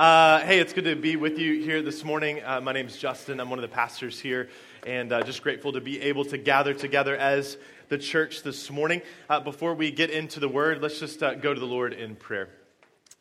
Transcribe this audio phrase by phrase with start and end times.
[0.00, 2.42] Uh, hey, it's good to be with you here this morning.
[2.42, 3.38] Uh, my name is Justin.
[3.38, 4.48] I'm one of the pastors here,
[4.86, 7.58] and uh, just grateful to be able to gather together as
[7.90, 9.02] the church this morning.
[9.28, 12.16] Uh, before we get into the word, let's just uh, go to the Lord in
[12.16, 12.48] prayer.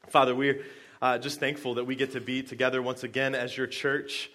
[0.07, 0.63] Father, we're
[1.01, 4.31] uh, just thankful that we get to be together once again as your church.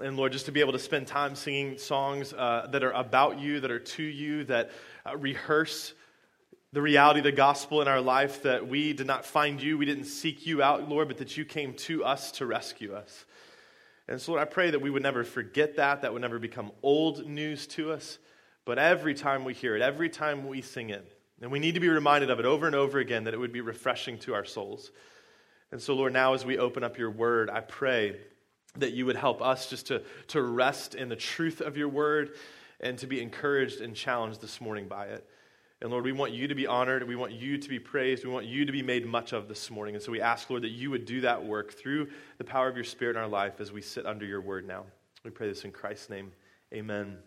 [0.00, 3.60] And Lord, just to be able to spend time singing songs that are about you,
[3.60, 4.70] that are to you, that
[5.18, 5.92] rehearse
[6.72, 9.86] the reality of the gospel in our life that we did not find you, we
[9.86, 13.24] didn't seek you out, Lord, but that you came to us to rescue us.
[14.06, 16.72] And so, Lord, I pray that we would never forget that, that would never become
[16.82, 18.18] old news to us.
[18.64, 21.10] But every time we hear it, every time we sing it,
[21.40, 23.52] and we need to be reminded of it over and over again, that it would
[23.52, 24.90] be refreshing to our souls.
[25.70, 28.16] And so, Lord, now as we open up your word, I pray
[28.76, 32.32] that you would help us just to, to rest in the truth of your word
[32.80, 35.26] and to be encouraged and challenged this morning by it.
[35.80, 37.06] And Lord, we want you to be honored.
[37.06, 38.24] We want you to be praised.
[38.24, 39.94] We want you to be made much of this morning.
[39.94, 42.74] And so we ask, Lord, that you would do that work through the power of
[42.74, 44.84] your Spirit in our life as we sit under your word now.
[45.24, 46.32] We pray this in Christ's name.
[46.72, 47.18] Amen.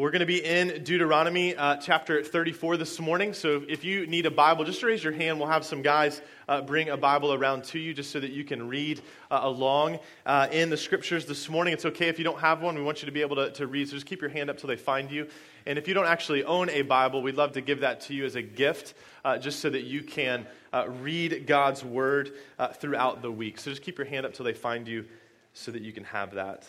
[0.00, 3.34] We're going to be in Deuteronomy uh, chapter 34 this morning.
[3.34, 5.40] So if you need a Bible, just raise your hand.
[5.40, 8.44] We'll have some guys uh, bring a Bible around to you just so that you
[8.44, 11.74] can read uh, along uh, in the scriptures this morning.
[11.74, 12.76] It's okay if you don't have one.
[12.76, 13.88] We want you to be able to, to read.
[13.88, 15.26] So just keep your hand up till they find you.
[15.66, 18.24] And if you don't actually own a Bible, we'd love to give that to you
[18.24, 22.34] as a gift uh, just so that you can uh, read God's word
[22.74, 23.58] throughout the week.
[23.58, 25.06] So just keep your hand up till they find you
[25.54, 26.68] so that you can have that.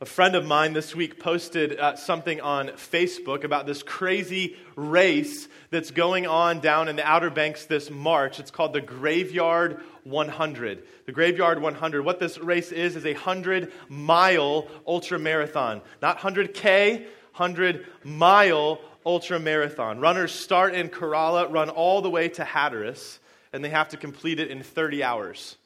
[0.00, 5.46] A friend of mine this week posted uh, something on Facebook about this crazy race
[5.70, 8.40] that's going on down in the Outer Banks this March.
[8.40, 10.82] It's called the Graveyard 100.
[11.06, 12.04] The Graveyard 100.
[12.04, 15.80] What this race is, is a 100 mile ultra marathon.
[16.02, 17.02] Not 100K,
[17.36, 20.00] 100 mile ultra marathon.
[20.00, 23.20] Runners start in Corolla, run all the way to Hatteras,
[23.52, 25.56] and they have to complete it in 30 hours.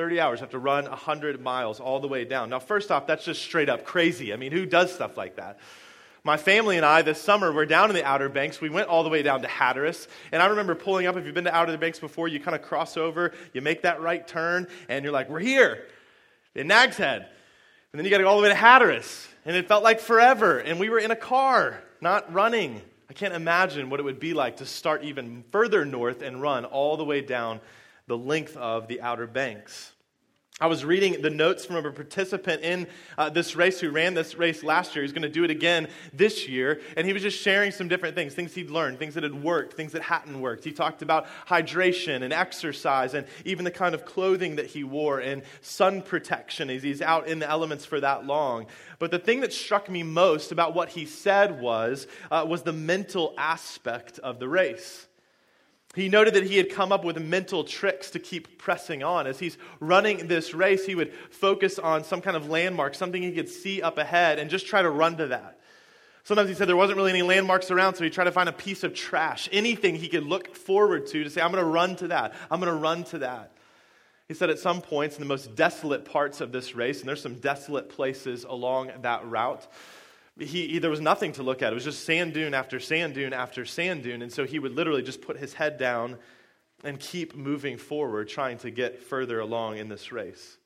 [0.00, 2.48] 30 hours, have to run 100 miles all the way down.
[2.48, 4.32] Now, first off, that's just straight up crazy.
[4.32, 5.58] I mean, who does stuff like that?
[6.24, 8.62] My family and I this summer were down in the Outer Banks.
[8.62, 10.08] We went all the way down to Hatteras.
[10.32, 11.18] And I remember pulling up.
[11.18, 14.00] If you've been to Outer Banks before, you kind of cross over, you make that
[14.00, 15.84] right turn, and you're like, we're here
[16.54, 17.28] in Nag's Head.
[17.92, 19.28] And then you got to go all the way to Hatteras.
[19.44, 20.56] And it felt like forever.
[20.60, 22.80] And we were in a car, not running.
[23.10, 26.64] I can't imagine what it would be like to start even further north and run
[26.64, 27.60] all the way down
[28.06, 29.92] the length of the Outer Banks.
[30.62, 34.34] I was reading the notes from a participant in uh, this race who ran this
[34.34, 35.02] race last year.
[35.02, 36.82] He's going to do it again this year.
[36.98, 39.72] And he was just sharing some different things things he'd learned, things that had worked,
[39.72, 40.64] things that hadn't worked.
[40.64, 45.18] He talked about hydration and exercise and even the kind of clothing that he wore
[45.18, 48.66] and sun protection as he's out in the elements for that long.
[48.98, 52.74] But the thing that struck me most about what he said was, uh, was the
[52.74, 55.06] mental aspect of the race.
[55.96, 59.26] He noted that he had come up with mental tricks to keep pressing on.
[59.26, 63.32] As he's running this race, he would focus on some kind of landmark, something he
[63.32, 65.58] could see up ahead, and just try to run to that.
[66.22, 68.52] Sometimes he said there wasn't really any landmarks around, so he tried to find a
[68.52, 71.96] piece of trash, anything he could look forward to to say, I'm going to run
[71.96, 72.34] to that.
[72.50, 73.50] I'm going to run to that.
[74.28, 77.20] He said at some points in the most desolate parts of this race, and there's
[77.20, 79.66] some desolate places along that route,
[80.40, 81.72] he, he, there was nothing to look at.
[81.72, 84.22] It was just sand dune after sand dune after sand dune.
[84.22, 86.18] And so he would literally just put his head down
[86.82, 90.56] and keep moving forward, trying to get further along in this race.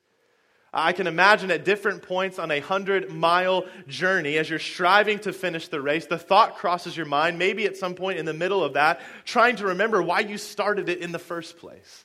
[0.73, 5.31] I can imagine at different points on a hundred mile journey, as you're striving to
[5.31, 8.61] finish the race, the thought crosses your mind, maybe at some point in the middle
[8.61, 12.03] of that, trying to remember why you started it in the first place.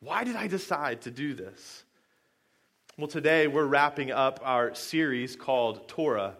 [0.00, 1.84] Why did I decide to do this?
[2.98, 6.36] Well, today we're wrapping up our series called Torah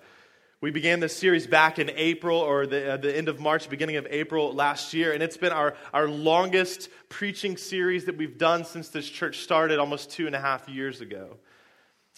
[0.66, 3.98] we began this series back in April or the, uh, the end of March, beginning
[3.98, 8.64] of April last year, and it's been our, our longest preaching series that we've done
[8.64, 11.36] since this church started almost two and a half years ago.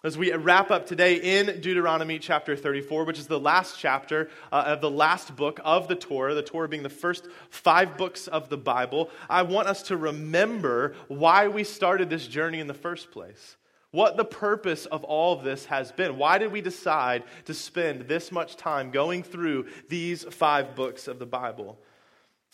[0.03, 4.62] As we wrap up today in Deuteronomy chapter 34, which is the last chapter uh,
[4.69, 8.48] of the last book of the Torah, the Torah being the first five books of
[8.48, 13.10] the Bible, I want us to remember why we started this journey in the first
[13.10, 13.59] place
[13.91, 16.19] what the purpose of all of this has been.
[16.19, 21.19] Why did we decide to spend this much time going through these five books of
[21.19, 21.79] the Bible?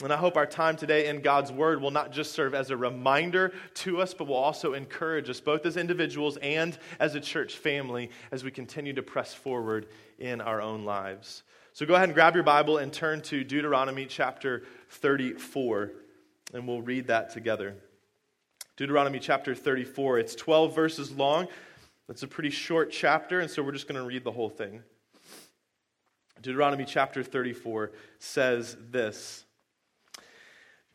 [0.02, 2.76] And I hope our time today in God's Word will not just serve as a
[2.76, 7.56] reminder to us, but will also encourage us, both as individuals and as a church
[7.56, 9.86] family, as we continue to press forward
[10.18, 11.44] in our own lives.
[11.74, 15.92] So go ahead and grab your Bible and turn to Deuteronomy chapter 34,
[16.52, 17.76] and we'll read that together.
[18.76, 20.18] Deuteronomy chapter 34.
[20.18, 21.46] It's 12 verses long.
[22.08, 24.82] That's a pretty short chapter, and so we're just going to read the whole thing.
[26.42, 29.44] Deuteronomy chapter 34 says this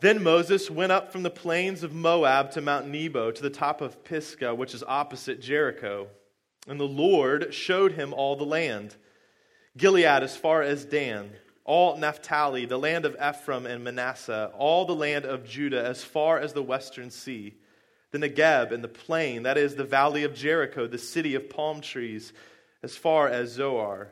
[0.01, 3.79] Then Moses went up from the plains of Moab to Mount Nebo, to the top
[3.79, 6.07] of Pisgah, which is opposite Jericho.
[6.67, 8.97] And the Lord showed him all the land
[9.77, 11.31] Gilead as far as Dan,
[11.63, 16.37] all Naphtali, the land of Ephraim and Manasseh, all the land of Judah as far
[16.39, 17.55] as the western sea,
[18.11, 21.81] the Negeb and the plain, that is, the valley of Jericho, the city of palm
[21.81, 22.33] trees,
[22.81, 24.09] as far as Zoar.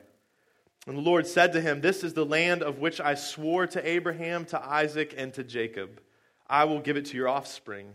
[0.86, 3.88] And the Lord said to him, This is the land of which I swore to
[3.88, 6.02] Abraham, to Isaac, and to Jacob.
[6.50, 7.94] I will give it to your offspring.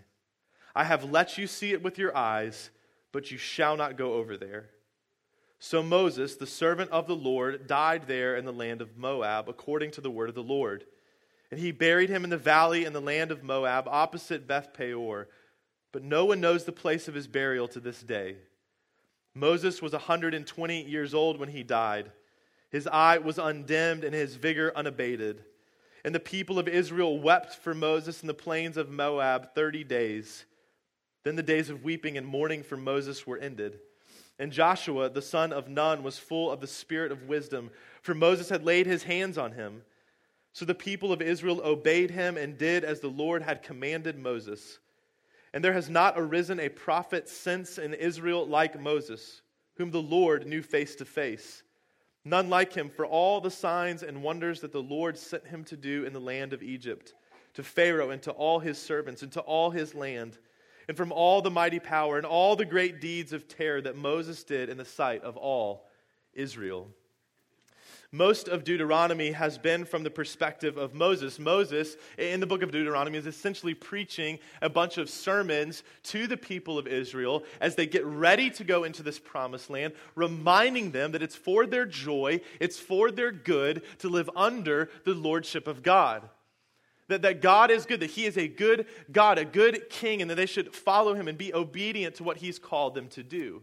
[0.75, 2.71] I have let you see it with your eyes,
[3.11, 4.71] but you shall not go over there.
[5.59, 9.93] So Moses, the servant of the Lord, died there in the land of Moab, according
[9.93, 10.85] to the word of the Lord.
[11.51, 15.29] And he buried him in the valley in the land of Moab, opposite Beth Peor.
[15.93, 18.37] But no one knows the place of his burial to this day.
[19.35, 22.11] Moses was a 120 years old when he died.
[22.71, 25.45] His eye was undimmed and his vigor unabated.
[26.05, 30.47] And the people of Israel wept for Moses in the plains of Moab 30 days.
[31.23, 33.79] Then the days of weeping and mourning for Moses were ended.
[34.39, 38.49] And Joshua, the son of Nun, was full of the spirit of wisdom, for Moses
[38.49, 39.83] had laid his hands on him.
[40.53, 44.79] So the people of Israel obeyed him and did as the Lord had commanded Moses.
[45.55, 49.43] And there has not arisen a prophet since in Israel like Moses,
[49.77, 51.63] whom the Lord knew face to face
[52.25, 55.77] None like him for all the signs and wonders that the Lord sent him to
[55.77, 57.15] do in the land of Egypt,
[57.55, 60.39] to Pharaoh and to all his servants and to all his land,
[60.89, 64.45] and from all the mighty power and all the great deeds of terror that Moses
[64.45, 65.89] did in the sight of all
[66.33, 66.89] Israel.
[68.15, 71.39] Most of Deuteronomy has been from the perspective of Moses.
[71.39, 76.37] Moses, in the book of Deuteronomy, is essentially preaching a bunch of sermons to the
[76.37, 81.13] people of Israel as they get ready to go into this promised land, reminding them
[81.13, 85.83] that it's for their joy, it's for their good to live under the lordship of
[85.83, 86.29] God.
[87.09, 90.31] That, that God is good, that He is a good God, a good king, and
[90.31, 93.63] that they should follow Him and be obedient to what He's called them to do.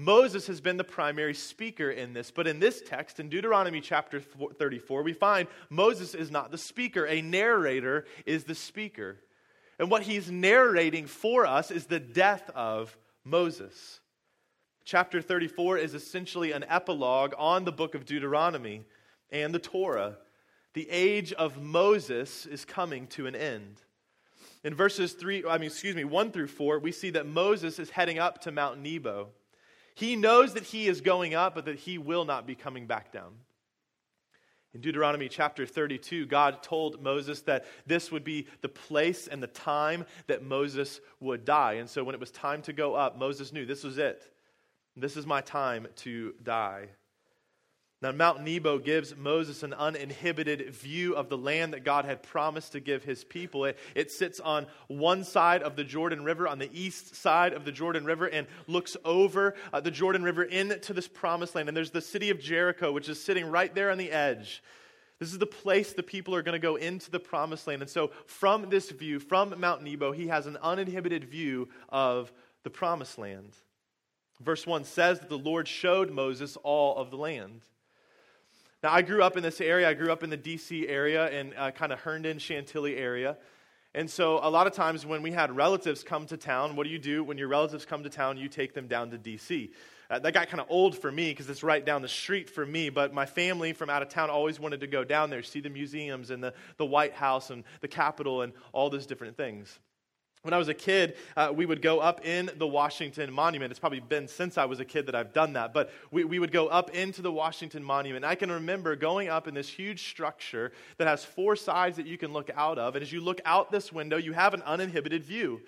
[0.00, 4.20] Moses has been the primary speaker in this, but in this text, in Deuteronomy chapter
[4.20, 7.04] 34, we find Moses is not the speaker.
[7.04, 9.16] A narrator is the speaker.
[9.76, 13.98] And what he's narrating for us is the death of Moses.
[14.84, 18.84] Chapter 34 is essentially an epilogue on the book of Deuteronomy
[19.30, 20.18] and the Torah.
[20.74, 23.82] The age of Moses is coming to an end.
[24.62, 27.90] In verses 3, I mean, excuse me, 1 through 4, we see that Moses is
[27.90, 29.30] heading up to Mount Nebo.
[29.98, 33.12] He knows that he is going up, but that he will not be coming back
[33.12, 33.32] down.
[34.72, 39.48] In Deuteronomy chapter 32, God told Moses that this would be the place and the
[39.48, 41.74] time that Moses would die.
[41.74, 44.22] And so when it was time to go up, Moses knew this was it.
[44.94, 46.90] This is my time to die.
[48.00, 52.72] Now, Mount Nebo gives Moses an uninhibited view of the land that God had promised
[52.72, 53.64] to give his people.
[53.64, 57.64] It, it, sits on one side of the Jordan River, on the east side of
[57.64, 61.66] the Jordan River, and looks over uh, the Jordan River into this promised land.
[61.66, 64.62] And there's the city of Jericho, which is sitting right there on the edge.
[65.18, 67.82] This is the place the people are going to go into the promised land.
[67.82, 72.70] And so, from this view, from Mount Nebo, he has an uninhibited view of the
[72.70, 73.50] promised land.
[74.40, 77.62] Verse 1 says that the Lord showed Moses all of the land.
[78.82, 79.88] Now, I grew up in this area.
[79.88, 80.86] I grew up in the D.C.
[80.86, 83.36] area and uh, kind of Herndon, Chantilly area.
[83.92, 86.90] And so, a lot of times when we had relatives come to town, what do
[86.90, 88.36] you do when your relatives come to town?
[88.36, 89.72] You take them down to D.C.
[90.10, 92.64] Uh, that got kind of old for me because it's right down the street for
[92.64, 95.60] me, but my family from out of town always wanted to go down there, see
[95.60, 99.80] the museums and the, the White House and the Capitol and all those different things.
[100.48, 103.70] When I was a kid, uh, we would go up in the Washington Monument.
[103.70, 106.38] It's probably been since I was a kid that I've done that, but we, we
[106.38, 108.24] would go up into the Washington Monument.
[108.24, 112.16] I can remember going up in this huge structure that has four sides that you
[112.16, 112.96] can look out of.
[112.96, 115.60] And as you look out this window, you have an uninhibited view.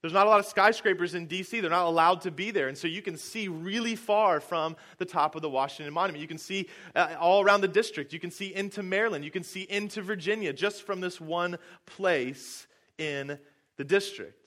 [0.00, 1.60] There's not a lot of skyscrapers in DC.
[1.60, 2.68] They're not allowed to be there.
[2.68, 6.22] And so you can see really far from the top of the Washington Monument.
[6.22, 8.12] You can see uh, all around the district.
[8.12, 9.24] You can see into Maryland.
[9.24, 13.36] You can see into Virginia just from this one place in
[13.80, 14.46] the district.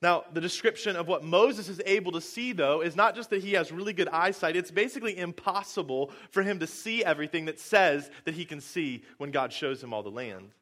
[0.00, 3.42] Now, the description of what Moses is able to see, though, is not just that
[3.42, 4.54] he has really good eyesight.
[4.54, 9.32] It's basically impossible for him to see everything that says that he can see when
[9.32, 10.52] God shows him all the land.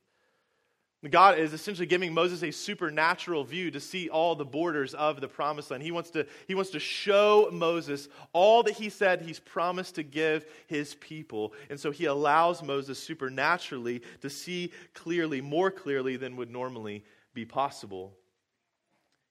[1.11, 5.29] God is essentially giving Moses a supernatural view to see all the borders of the
[5.29, 5.83] promised land.
[5.83, 10.03] He wants to, he wants to show Moses all that he said he's promised to
[10.03, 11.53] give his people.
[11.69, 17.05] And so he allows Moses supernaturally to see clearly, more clearly than would normally
[17.38, 18.12] be possible.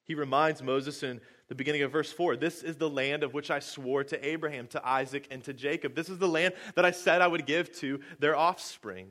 [0.05, 3.51] He reminds Moses in the beginning of verse 4 This is the land of which
[3.51, 5.93] I swore to Abraham, to Isaac, and to Jacob.
[5.93, 9.09] This is the land that I said I would give to their offspring.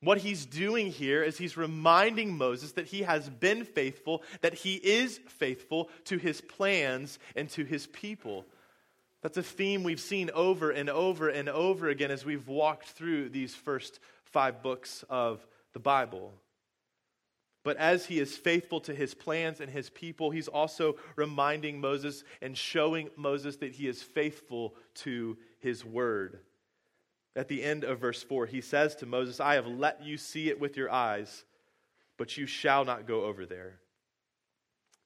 [0.00, 4.74] What he's doing here is he's reminding Moses that he has been faithful, that he
[4.74, 8.44] is faithful to his plans and to his people.
[9.22, 13.30] That's a theme we've seen over and over and over again as we've walked through
[13.30, 16.34] these first five books of the Bible.
[17.66, 22.22] But as he is faithful to his plans and his people, he's also reminding Moses
[22.40, 26.38] and showing Moses that he is faithful to his word.
[27.34, 30.48] At the end of verse 4, he says to Moses, I have let you see
[30.48, 31.44] it with your eyes,
[32.16, 33.80] but you shall not go over there.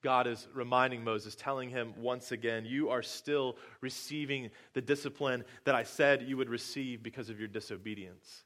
[0.03, 5.75] God is reminding Moses, telling him once again, You are still receiving the discipline that
[5.75, 8.45] I said you would receive because of your disobedience.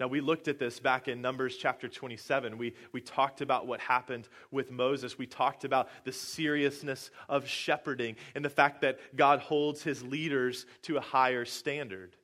[0.00, 2.58] Now, we looked at this back in Numbers chapter 27.
[2.58, 5.18] We, we talked about what happened with Moses.
[5.18, 10.66] We talked about the seriousness of shepherding and the fact that God holds his leaders
[10.82, 12.16] to a higher standard.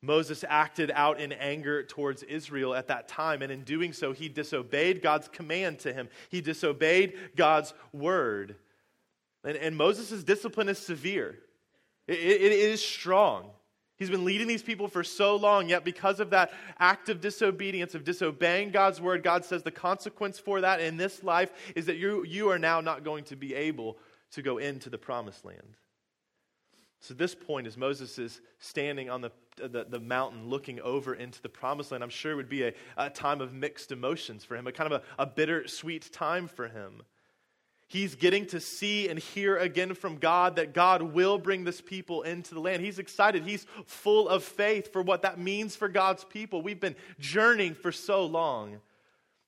[0.00, 4.28] Moses acted out in anger towards Israel at that time, and in doing so, he
[4.30, 6.08] disobeyed God's command to him.
[6.30, 8.56] He disobeyed God's word.
[9.44, 11.38] And, and Moses' discipline is severe,
[12.08, 13.50] it, it is strong.
[14.02, 17.94] He's been leading these people for so long, yet because of that act of disobedience,
[17.94, 21.98] of disobeying God's word, God says the consequence for that in this life is that
[21.98, 23.98] you, you are now not going to be able
[24.32, 25.76] to go into the promised land.
[26.98, 31.40] So, this point, is Moses is standing on the, the, the, mountain looking over into
[31.40, 34.56] the promised land, I'm sure it would be a, a time of mixed emotions for
[34.56, 37.02] him, a kind of a, a bittersweet time for him.
[37.92, 42.22] He's getting to see and hear again from God that God will bring this people
[42.22, 42.82] into the land.
[42.82, 43.42] He's excited.
[43.44, 46.62] He's full of faith for what that means for God's people.
[46.62, 48.80] We've been journeying for so long.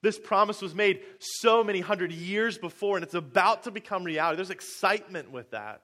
[0.02, 4.36] This promise was made so many hundred years before, and it's about to become reality.
[4.36, 5.80] There's excitement with that.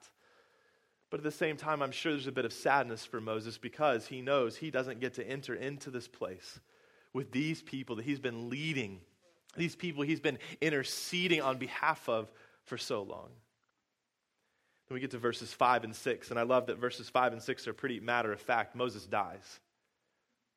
[1.09, 4.07] But at the same time, I'm sure there's a bit of sadness for Moses because
[4.07, 6.61] he knows he doesn't get to enter into this place
[7.15, 9.01] with these people that he's been leading,
[9.57, 12.31] these people he's been interceding on behalf of
[12.71, 13.29] for so long.
[14.89, 17.43] Then we get to verses 5 and 6, and I love that verses 5 and
[17.43, 18.75] 6 are pretty matter of fact.
[18.75, 19.61] Moses dies.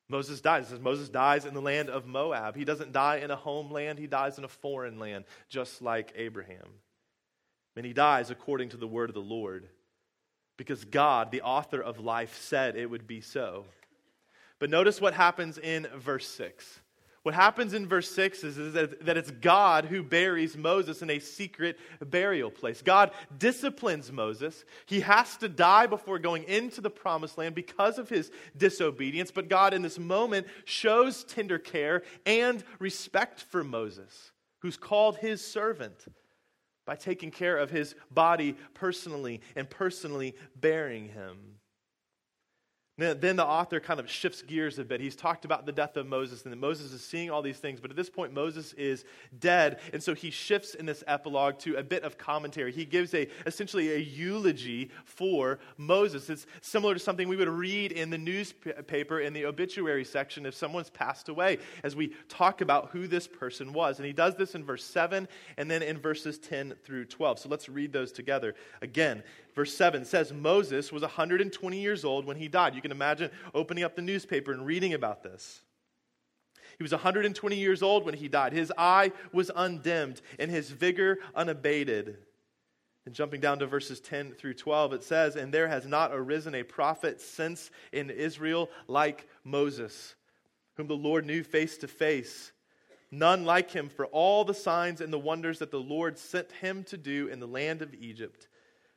[0.08, 0.66] Moses dies.
[0.66, 2.56] It says Moses dies in the land of Moab.
[2.56, 6.68] He doesn't die in a homeland, he dies in a foreign land, just like Abraham.
[7.76, 9.68] And he dies according to the word of the Lord
[10.56, 13.64] because God, the author of life, said it would be so.
[14.60, 16.80] But notice what happens in verse 6.
[17.24, 21.18] What happens in verse 6 is, is that, it's God who buries Moses in a
[21.18, 22.82] secret burial place.
[22.82, 24.66] God disciplines Moses.
[24.84, 29.30] He has to die before going into the promised land because of his disobedience.
[29.30, 35.42] But God, in this moment, shows tender care and respect for Moses, who's called his
[35.42, 36.04] servant
[36.84, 41.38] by taking care of his body personally and personally bearing him.
[42.96, 45.00] Then the author kind of shifts gears a bit.
[45.00, 47.80] He's talked about the death of Moses and that Moses is seeing all these things,
[47.80, 49.04] but at this point, Moses is
[49.40, 49.80] dead.
[49.92, 52.70] And so he shifts in this epilogue to a bit of commentary.
[52.70, 56.30] He gives a, essentially a eulogy for Moses.
[56.30, 60.54] It's similar to something we would read in the newspaper in the obituary section if
[60.54, 63.98] someone's passed away, as we talk about who this person was.
[63.98, 67.40] And he does this in verse 7 and then in verses 10 through 12.
[67.40, 68.54] So let's read those together.
[68.82, 69.24] Again,
[69.54, 72.74] verse 7 says Moses was 120 years old when he died.
[72.74, 75.62] You can imagine opening up the newspaper and reading about this.
[76.78, 78.52] He was 120 years old when he died.
[78.52, 82.18] His eye was undimmed and his vigor unabated.
[83.06, 86.54] And jumping down to verses 10 through 12, it says, And there has not arisen
[86.54, 90.14] a prophet since in Israel like Moses,
[90.76, 92.50] whom the Lord knew face to face.
[93.10, 96.82] None like him for all the signs and the wonders that the Lord sent him
[96.84, 98.48] to do in the land of Egypt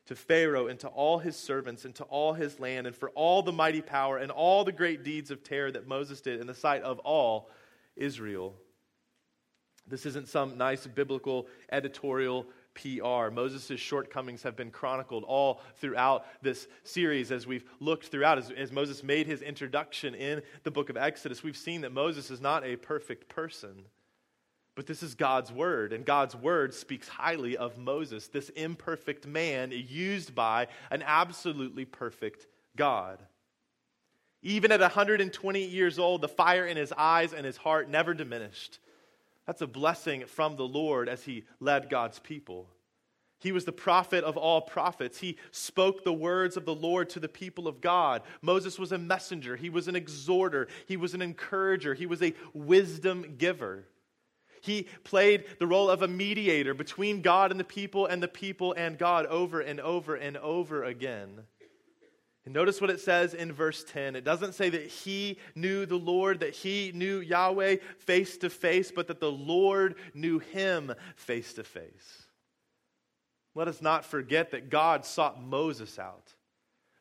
[0.07, 3.43] to Pharaoh and to all his servants and to all his land and for all
[3.43, 6.53] the mighty power and all the great deeds of terror that Moses did in the
[6.53, 7.49] sight of all
[7.95, 8.55] Israel.
[9.87, 13.29] This isn't some nice biblical editorial PR.
[13.31, 18.37] Moses' shortcomings have been chronicled all throughout this series as we've looked throughout.
[18.37, 22.29] As, as, Moses made his introduction in the book of Exodus, we've seen that Moses
[22.29, 23.85] is not a perfect person.
[24.77, 29.71] But this is God's word, and God's word speaks highly of Moses, this imperfect man
[29.71, 33.23] used by an absolutely perfect God.
[34.43, 38.77] Even at 120 years old, the fire in his eyes and his heart never diminished.
[39.47, 42.69] That's a blessing from the Lord as he led God's people.
[43.39, 45.17] He was the prophet of all prophets.
[45.17, 48.21] He spoke the words of the Lord to the people of God.
[48.43, 49.55] Moses was a messenger.
[49.55, 50.67] He was an exhorter.
[50.85, 51.95] He was an encourager.
[51.95, 53.87] He was a wisdom giver.
[54.67, 58.73] He played the role of a mediator between God and the people and the people
[58.73, 61.41] and God over and over and over again.
[62.45, 64.15] And notice what it says in verse 10.
[64.15, 68.91] It doesn't say that he knew the Lord, that he knew Yahweh face to face,
[68.91, 72.27] but that the Lord knew him face to face.
[73.55, 76.35] Let us not forget that God sought Moses out.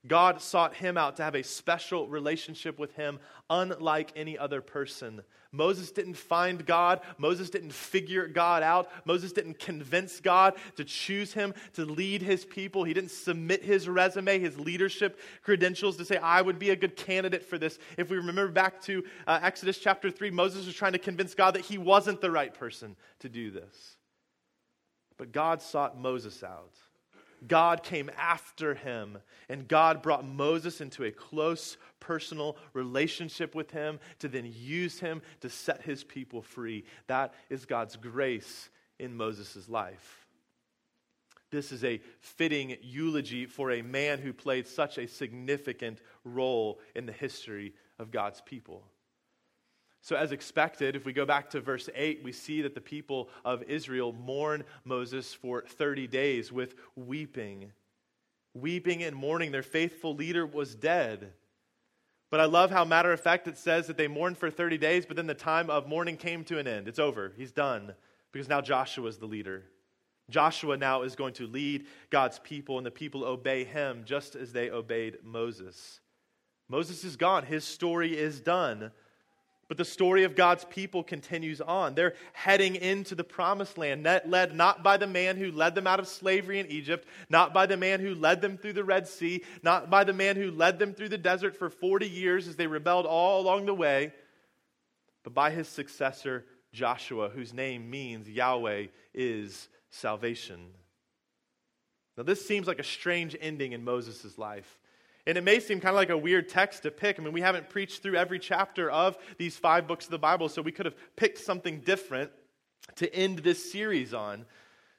[0.07, 5.23] God sought him out to have a special relationship with him, unlike any other person.
[5.53, 7.01] Moses didn't find God.
[7.19, 8.91] Moses didn't figure God out.
[9.05, 12.85] Moses didn't convince God to choose him to lead his people.
[12.85, 16.97] He didn't submit his resume, his leadership credentials to say, I would be a good
[16.97, 17.79] candidate for this.
[17.97, 21.55] If we remember back to uh, Exodus chapter 3, Moses was trying to convince God
[21.55, 23.97] that he wasn't the right person to do this.
[25.17, 26.75] But God sought Moses out.
[27.47, 33.99] God came after him, and God brought Moses into a close personal relationship with him
[34.21, 36.85] to then use him to set his people free.
[37.07, 40.27] That is God's grace in Moses' life.
[41.51, 47.07] This is a fitting eulogy for a man who played such a significant role in
[47.07, 48.85] the history of God's people.
[50.07, 53.29] So, as expected, if we go back to verse 8, we see that the people
[53.45, 57.73] of Israel mourn Moses for 30 days with weeping.
[58.55, 59.51] Weeping and mourning.
[59.51, 61.33] Their faithful leader was dead.
[62.31, 65.05] But I love how matter of fact it says that they mourned for 30 days,
[65.05, 66.87] but then the time of mourning came to an end.
[66.87, 67.33] It's over.
[67.37, 67.93] He's done
[68.31, 69.65] because now Joshua is the leader.
[70.31, 74.53] Joshua now is going to lead God's people, and the people obey him just as
[74.53, 75.99] they obeyed Moses.
[76.69, 78.93] Moses is gone, his story is done.
[79.69, 81.95] But the story of God's people continues on.
[81.95, 85.99] They're heading into the promised land, led not by the man who led them out
[85.99, 89.43] of slavery in Egypt, not by the man who led them through the Red Sea,
[89.65, 92.69] not by the man who led them through the desert for 40 years as they
[92.69, 94.13] rebelled all along the way,
[95.25, 100.69] but by his successor, Joshua, whose name means Yahweh is salvation.
[102.17, 104.79] Now, this seems like a strange ending in Moses' life.
[105.27, 107.19] And it may seem kind of like a weird text to pick.
[107.19, 110.49] I mean, we haven't preached through every chapter of these five books of the Bible,
[110.49, 112.31] so we could have picked something different
[112.97, 114.47] to end this series on.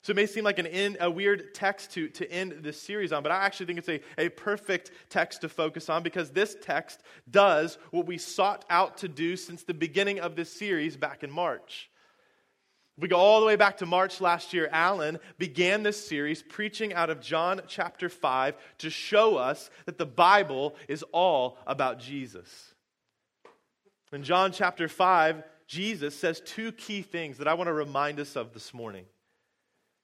[0.01, 3.11] So it may seem like an end, a weird text to, to end this series
[3.11, 6.55] on, but I actually think it's a, a perfect text to focus on because this
[6.61, 11.23] text does what we sought out to do since the beginning of this series back
[11.23, 11.89] in March.
[12.97, 16.41] If we go all the way back to March last year, Alan began this series
[16.41, 21.99] preaching out of John chapter 5 to show us that the Bible is all about
[21.99, 22.73] Jesus.
[24.11, 28.35] In John chapter 5, Jesus says two key things that I want to remind us
[28.35, 29.05] of this morning.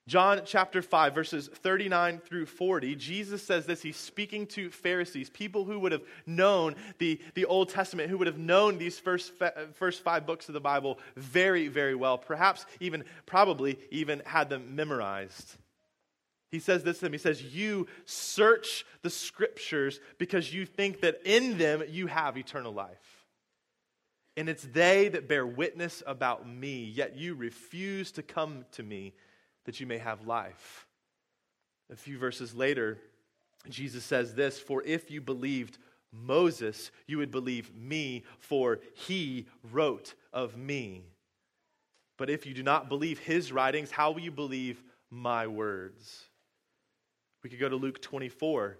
[0.06, 3.80] John chapter 5, verses 39 through 40, Jesus says this.
[3.80, 8.26] He's speaking to Pharisees, people who would have known the, the Old Testament, who would
[8.26, 9.32] have known these first,
[9.72, 14.76] first five books of the Bible very, very well, perhaps even, probably even had them
[14.76, 15.56] memorized.
[16.50, 21.22] He says this to them He says, You search the scriptures because you think that
[21.24, 23.24] in them you have eternal life.
[24.36, 29.14] And it's they that bear witness about me, yet you refuse to come to me
[29.64, 30.86] that you may have life.
[31.90, 32.98] A few verses later,
[33.68, 35.78] Jesus says this For if you believed
[36.12, 41.04] Moses, you would believe me, for he wrote of me.
[42.16, 46.24] But if you do not believe his writings, how will you believe my words?
[47.42, 48.78] We could go to Luke 24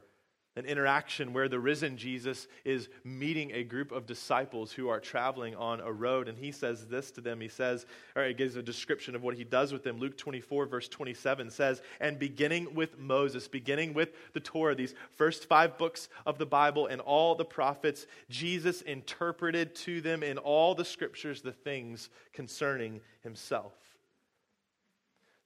[0.56, 5.56] an interaction where the risen Jesus is meeting a group of disciples who are traveling
[5.56, 6.28] on a road.
[6.28, 7.40] And he says this to them.
[7.40, 9.98] He says, or he gives a description of what he does with them.
[9.98, 15.46] Luke 24, verse 27 says, And beginning with Moses, beginning with the Torah, these first
[15.46, 20.74] five books of the Bible and all the prophets, Jesus interpreted to them in all
[20.74, 23.72] the scriptures the things concerning himself.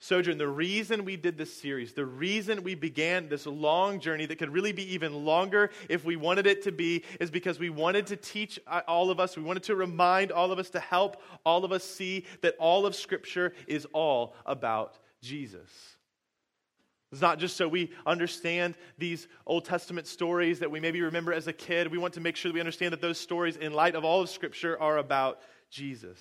[0.01, 4.39] Sojourn, the reason we did this series, the reason we began this long journey that
[4.39, 8.07] could really be even longer if we wanted it to be, is because we wanted
[8.07, 11.21] to teach uh, all of us, we wanted to remind all of us, to help
[11.45, 15.69] all of us see that all of Scripture is all about Jesus.
[17.11, 21.49] It's not just so we understand these Old Testament stories that we maybe remember as
[21.49, 21.91] a kid.
[21.91, 24.21] We want to make sure that we understand that those stories, in light of all
[24.21, 26.19] of Scripture, are about Jesus.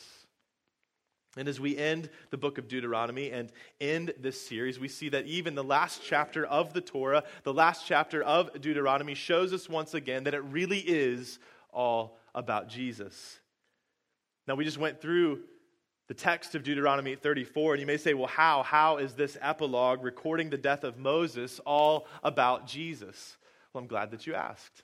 [1.38, 5.26] And as we end the book of Deuteronomy and end this series, we see that
[5.26, 9.94] even the last chapter of the Torah, the last chapter of Deuteronomy, shows us once
[9.94, 11.40] again that it really is
[11.72, 13.40] all about Jesus.
[14.48, 15.42] Now, we just went through
[16.08, 18.64] the text of Deuteronomy 34, and you may say, well, how?
[18.64, 23.38] How is this epilogue recording the death of Moses all about Jesus?
[23.74, 24.84] Well, I'm glad that you asked.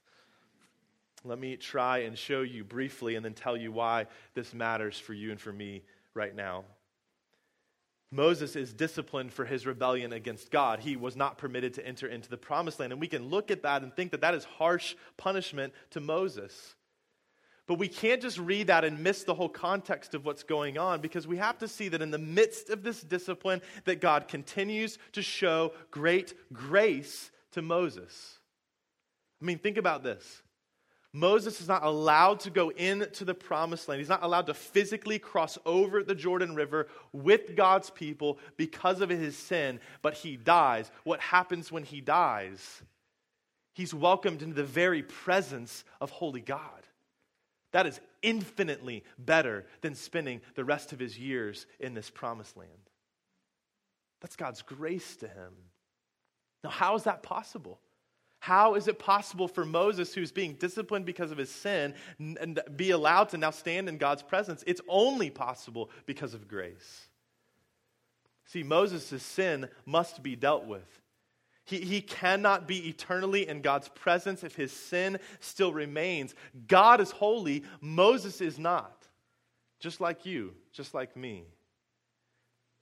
[1.24, 5.13] Let me try and show you briefly and then tell you why this matters for
[5.13, 5.84] you and for me
[6.15, 6.63] right now.
[8.12, 10.80] Moses is disciplined for his rebellion against God.
[10.80, 12.91] He was not permitted to enter into the promised land.
[12.91, 16.76] And we can look at that and think that that is harsh punishment to Moses.
[17.65, 21.02] But we can't just read that and miss the whole context of what's going on
[21.02, 24.99] because we have to see that in the midst of this discipline that God continues
[25.13, 28.38] to show great grace to Moses.
[29.41, 30.43] I mean, think about this.
[31.15, 33.99] Moses is not allowed to go into the promised land.
[33.99, 39.10] He's not allowed to physically cross over the Jordan River with God's people because of
[39.10, 40.89] his sin, but he dies.
[41.04, 42.82] What happens when he dies?
[43.76, 46.88] He's welcomed into the very presence of holy God.
[47.73, 52.69] That is infinitely better than spending the rest of his years in this promised land.
[54.21, 55.54] That's God's grace to him.
[56.63, 57.80] Now, how is that possible?
[58.43, 62.91] How is it possible for Moses, who's being disciplined because of his sin, and be
[62.91, 64.65] allowed to now stand in God's presence?
[64.67, 67.08] It's only possible because of grace.
[68.47, 70.84] See, Moses' sin must be dealt with.
[71.63, 76.36] He, he cannot be eternally in God's presence if his sin still remains.
[76.67, 79.08] God is holy, Moses is not.
[79.79, 81.45] Just like you, just like me.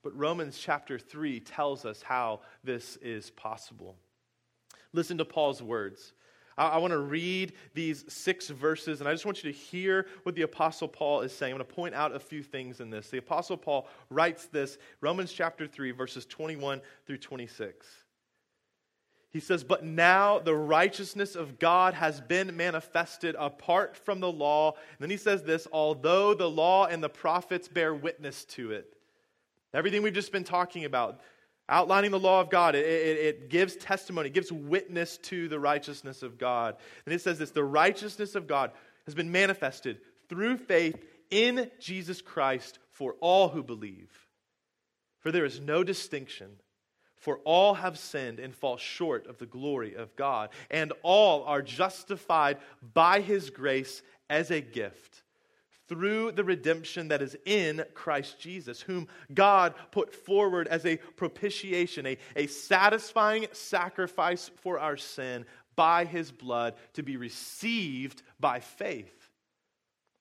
[0.01, 3.95] But Romans chapter 3 tells us how this is possible.
[4.93, 6.13] Listen to Paul's words.
[6.57, 10.07] I, I want to read these six verses, and I just want you to hear
[10.23, 11.53] what the Apostle Paul is saying.
[11.53, 13.09] I'm going to point out a few things in this.
[13.09, 17.87] The Apostle Paul writes this, Romans chapter 3, verses 21 through 26.
[19.31, 24.73] He says, But now the righteousness of God has been manifested apart from the law.
[24.73, 28.93] And then he says this although the law and the prophets bear witness to it.
[29.73, 31.21] Everything we've just been talking about,
[31.71, 35.59] outlining the law of God, it, it, it gives testimony, it gives witness to the
[35.59, 36.75] righteousness of God.
[37.05, 38.71] And it says this the righteousness of God
[39.05, 44.11] has been manifested through faith in Jesus Christ for all who believe.
[45.19, 46.51] For there is no distinction.
[47.15, 51.61] For all have sinned and fall short of the glory of God, and all are
[51.61, 52.57] justified
[52.95, 55.21] by his grace as a gift
[55.91, 62.07] through the redemption that is in Christ Jesus, whom God put forward as a propitiation,
[62.07, 69.21] a, a satisfying sacrifice for our sin by his blood to be received by faith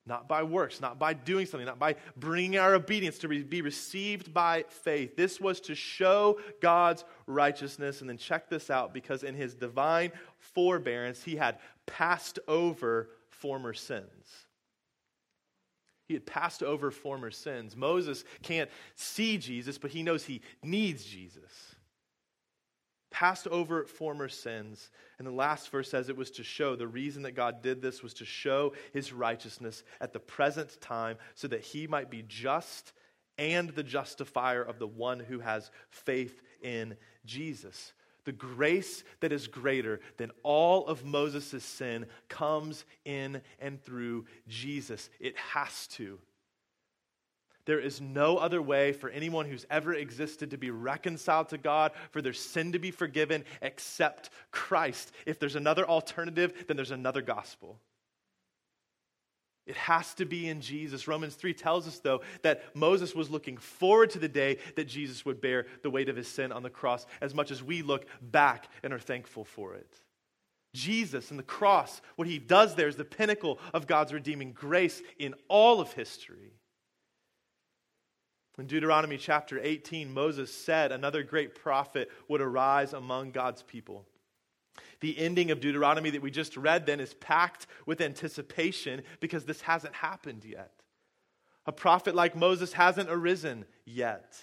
[0.06, 4.34] not by works, not by doing something, not by bringing our obedience to be received
[4.34, 5.14] by faith.
[5.14, 8.00] This was to show God's righteousness.
[8.00, 13.72] And then check this out because in his divine forbearance, he had passed over former
[13.72, 14.48] sins.
[16.10, 17.76] He had passed over former sins.
[17.76, 21.52] Moses can't see Jesus, but he knows he needs Jesus
[23.10, 24.90] passed over former sins.
[25.18, 28.02] And the last verse says it was to show the reason that God did this
[28.02, 32.92] was to show his righteousness at the present time so that he might be just
[33.36, 37.92] and the justifier of the one who has faith in Jesus.
[38.30, 45.10] The grace that is greater than all of Moses' sin comes in and through Jesus.
[45.18, 46.20] It has to.
[47.64, 51.90] There is no other way for anyone who's ever existed to be reconciled to God,
[52.12, 55.10] for their sin to be forgiven, except Christ.
[55.26, 57.80] If there's another alternative, then there's another gospel.
[59.70, 61.06] It has to be in Jesus.
[61.06, 65.24] Romans 3 tells us, though, that Moses was looking forward to the day that Jesus
[65.24, 68.04] would bear the weight of his sin on the cross, as much as we look
[68.20, 70.00] back and are thankful for it.
[70.74, 75.02] Jesus and the cross, what he does there is the pinnacle of God's redeeming grace
[75.20, 76.50] in all of history.
[78.58, 84.04] In Deuteronomy chapter 18, Moses said another great prophet would arise among God's people.
[85.00, 89.60] The ending of Deuteronomy that we just read then is packed with anticipation because this
[89.62, 90.72] hasn't happened yet.
[91.66, 94.36] A prophet like Moses hasn't arisen yet.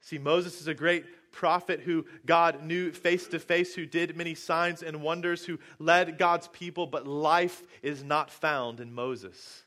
[0.00, 4.34] See, Moses is a great prophet who God knew face to face, who did many
[4.34, 9.64] signs and wonders, who led God's people, but life is not found in Moses.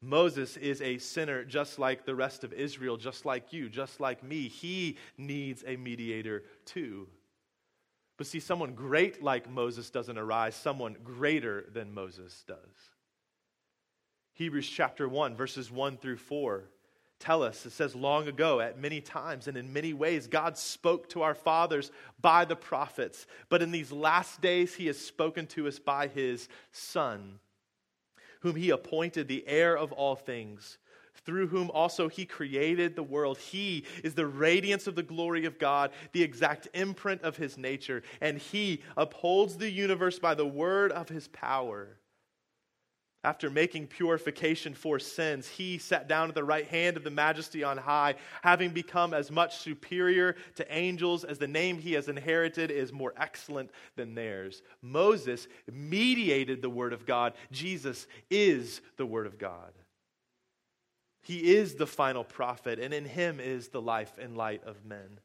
[0.00, 4.22] Moses is a sinner just like the rest of Israel, just like you, just like
[4.22, 4.48] me.
[4.48, 7.08] He needs a mediator too.
[8.18, 12.58] But see, someone great like Moses doesn't arise, someone greater than Moses does.
[14.34, 16.64] Hebrews chapter 1, verses 1 through 4
[17.20, 21.08] tell us it says, Long ago, at many times and in many ways, God spoke
[21.08, 25.66] to our fathers by the prophets, but in these last days, he has spoken to
[25.66, 27.40] us by his Son
[28.40, 30.78] whom he appointed the heir of all things,
[31.28, 33.36] through whom also he created the world.
[33.36, 38.02] He is the radiance of the glory of God, the exact imprint of his nature,
[38.22, 41.98] and he upholds the universe by the word of his power.
[43.24, 47.62] After making purification for sins, he sat down at the right hand of the majesty
[47.62, 52.70] on high, having become as much superior to angels as the name he has inherited
[52.70, 54.62] is more excellent than theirs.
[54.80, 57.34] Moses mediated the word of God.
[57.52, 59.74] Jesus is the word of God.
[61.28, 65.20] He is the final prophet, and in him is the life and light of men.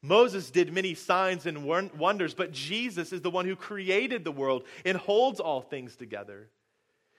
[0.00, 4.64] Moses did many signs and wonders, but Jesus is the one who created the world
[4.86, 6.48] and holds all things together.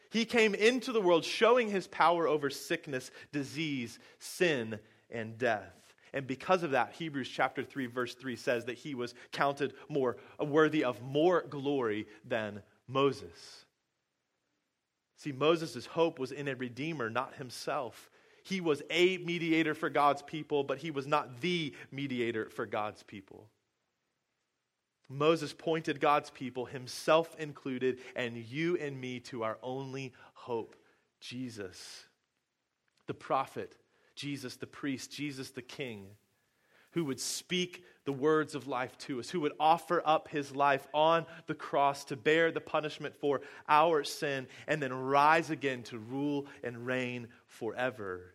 [0.09, 4.79] He came into the world showing his power over sickness, disease, sin,
[5.11, 5.75] and death.
[6.11, 10.17] And because of that, Hebrews chapter 3 verse 3 says that he was counted more
[10.39, 13.66] worthy of more glory than Moses.
[15.17, 18.09] See, Moses' hope was in a redeemer, not himself.
[18.43, 23.03] He was a mediator for God's people, but he was not the mediator for God's
[23.03, 23.49] people.
[25.09, 30.75] Moses pointed God's people, himself included, and you and me to our only hope
[31.19, 32.05] Jesus,
[33.07, 33.75] the prophet,
[34.15, 36.07] Jesus the priest, Jesus the king,
[36.97, 40.87] who would speak the words of life to us, who would offer up his life
[40.95, 45.99] on the cross to bear the punishment for our sin, and then rise again to
[45.99, 48.33] rule and reign forever.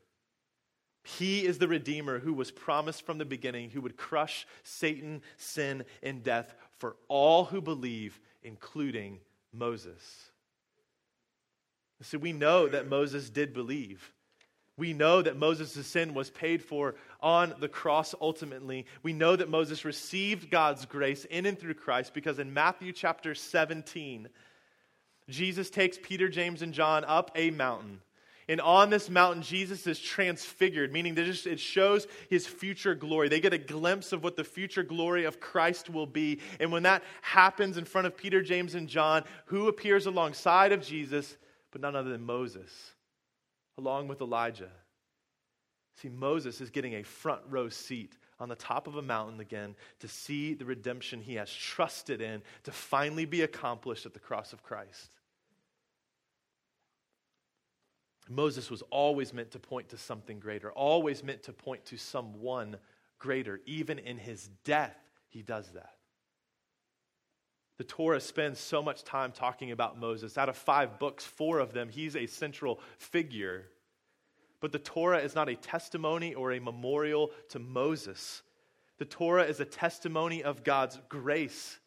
[1.03, 5.85] He is the Redeemer who was promised from the beginning, who would crush Satan, sin,
[6.05, 9.19] and death for all who believe, including
[9.53, 10.31] Moses.
[12.01, 14.13] So we know that Moses did believe.
[14.79, 18.87] We know that Moses' sin was paid for on the cross ultimately.
[19.03, 23.35] We know that Moses received God's grace in and through Christ because in Matthew chapter
[23.35, 24.29] 17,
[25.29, 28.01] Jesus takes Peter, James, and John up a mountain.
[28.49, 33.29] And on this mountain, Jesus is transfigured, meaning it shows his future glory.
[33.29, 36.41] They get a glimpse of what the future glory of Christ will be.
[36.59, 40.83] And when that happens in front of Peter, James, and John, who appears alongside of
[40.83, 41.37] Jesus,
[41.71, 42.93] but none other than Moses,
[43.83, 44.71] along with Elijah?
[46.01, 49.75] See, Moses is getting a front row seat on the top of a mountain again
[50.01, 54.53] to see the redemption he has trusted in to finally be accomplished at the cross
[54.53, 55.11] of Christ.
[58.29, 62.77] Moses was always meant to point to something greater, always meant to point to someone
[63.19, 63.61] greater.
[63.67, 64.97] Even in his death,
[65.29, 65.95] he does that.
[67.83, 70.39] The Torah spends so much time talking about Moses.
[70.39, 73.65] Out of five books, four of them, he's a central figure.
[74.61, 78.43] But the Torah is not a testimony or a memorial to Moses.
[78.99, 81.81] The Torah is a testimony of God's grace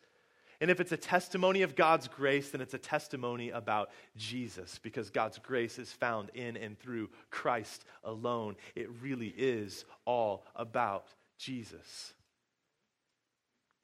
[0.61, 5.09] and if it's a testimony of God's grace, then it's a testimony about Jesus because
[5.09, 8.55] God's grace is found in and through Christ alone.
[8.73, 12.13] It really is all about Jesus.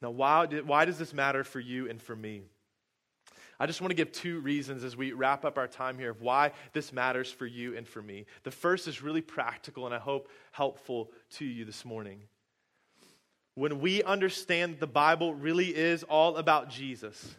[0.01, 2.41] Now, why, why does this matter for you and for me?
[3.59, 6.21] I just want to give two reasons as we wrap up our time here of
[6.21, 8.25] why this matters for you and for me.
[8.43, 12.23] The first is really practical and I hope helpful to you this morning
[13.55, 17.35] when we understand that the Bible really is all about Jesus,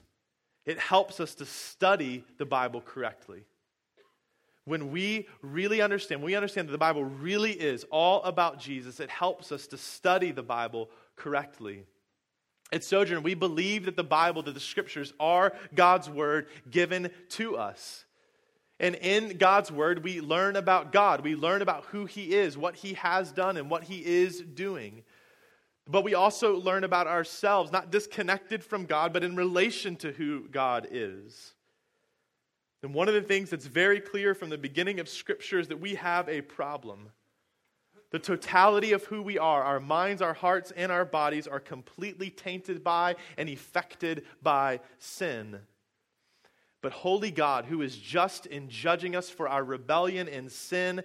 [0.66, 3.44] it helps us to study the Bible correctly.
[4.64, 9.10] When we really understand, we understand that the Bible really is all about Jesus, it
[9.10, 11.84] helps us to study the Bible correctly.
[12.72, 17.56] At Sojourn, we believe that the Bible, that the scriptures are God's word given to
[17.58, 18.06] us.
[18.80, 21.22] And in God's word, we learn about God.
[21.22, 25.04] We learn about who He is, what He has done, and what He is doing.
[25.86, 30.48] But we also learn about ourselves, not disconnected from God, but in relation to who
[30.48, 31.52] God is.
[32.82, 35.80] And one of the things that's very clear from the beginning of Scripture is that
[35.80, 37.10] we have a problem.
[38.12, 42.30] The totality of who we are, our minds, our hearts, and our bodies, are completely
[42.30, 45.58] tainted by and affected by sin.
[46.82, 51.02] But holy God, who is just in judging us for our rebellion and sin,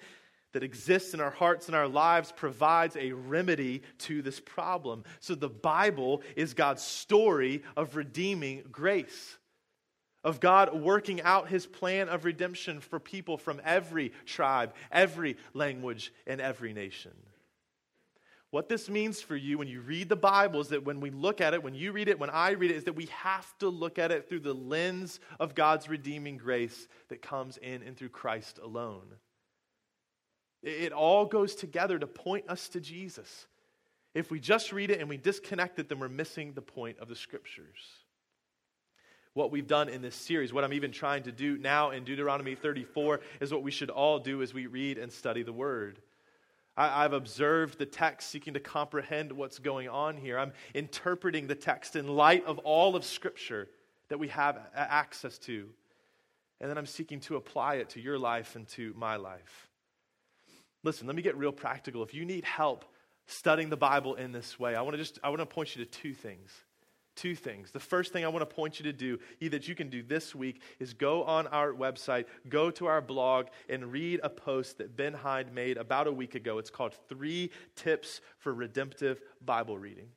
[0.53, 5.03] that exists in our hearts and our lives provides a remedy to this problem.
[5.19, 9.37] So the Bible is God's story of redeeming grace,
[10.23, 16.11] of God working out his plan of redemption for people from every tribe, every language,
[16.25, 17.13] and every nation.
[18.49, 21.41] What this means for you when you read the Bible is that when we look
[21.41, 23.67] at it, when you read it, when I read it, is that we have to
[23.67, 28.09] look at it through the lens of God's redeeming grace that comes in and through
[28.09, 29.15] Christ alone.
[30.63, 33.47] It all goes together to point us to Jesus.
[34.13, 37.09] If we just read it and we disconnect it, then we're missing the point of
[37.09, 38.06] the scriptures.
[39.37, 42.55] What we've done in this series, what I'm even trying to do now in Deuteronomy
[42.55, 45.99] 34, is what we should all do as we read and study the word.
[46.75, 50.39] I, have observed the text seeking to comprehend what's going on here.
[50.39, 53.67] I'm interpreting the text in light of all of Scripture
[54.09, 55.69] that we have access to.
[56.59, 59.69] and then I'm seeking to apply it to your life and to my life.
[60.81, 62.01] Listen, let me get real practical.
[62.01, 62.85] If you need help
[63.27, 65.85] studying the Bible in this way, I want to just I want to point you
[65.85, 66.49] to two things.
[67.17, 67.71] Two things.
[67.71, 69.17] The first thing I want to point you to do,
[69.49, 73.47] that you can do this week, is go on our website, go to our blog,
[73.67, 76.59] and read a post that Ben Hyde made about a week ago.
[76.59, 80.09] It's called Three Tips for Redemptive Bible Reading.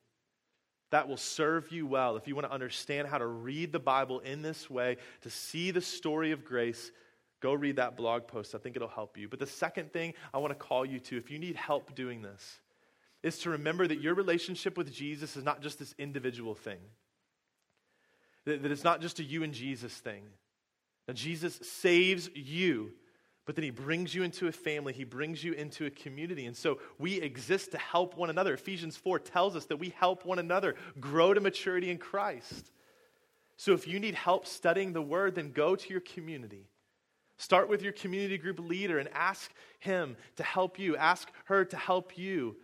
[0.91, 4.19] That will serve you well if you want to understand how to read the Bible
[4.21, 6.93] in this way, to see the story of grace.
[7.41, 8.55] Go read that blog post.
[8.55, 9.27] I think it'll help you.
[9.27, 12.21] But the second thing I want to call you to, if you need help doing
[12.21, 12.61] this,
[13.23, 16.79] is to remember that your relationship with Jesus is not just this individual thing,
[18.45, 20.23] that, that it's not just a you and Jesus thing.
[21.07, 22.93] Now, Jesus saves you
[23.51, 26.47] but then he brings you into a family, he brings you into a community.
[26.47, 28.55] And so we exist to help one another.
[28.55, 32.71] Ephesians 4 tells us that we help one another grow to maturity in Christ.
[33.57, 36.69] So if you need help studying the word, then go to your community.
[37.39, 41.77] Start with your community group leader and ask him to help you, ask her to
[41.77, 42.55] help you.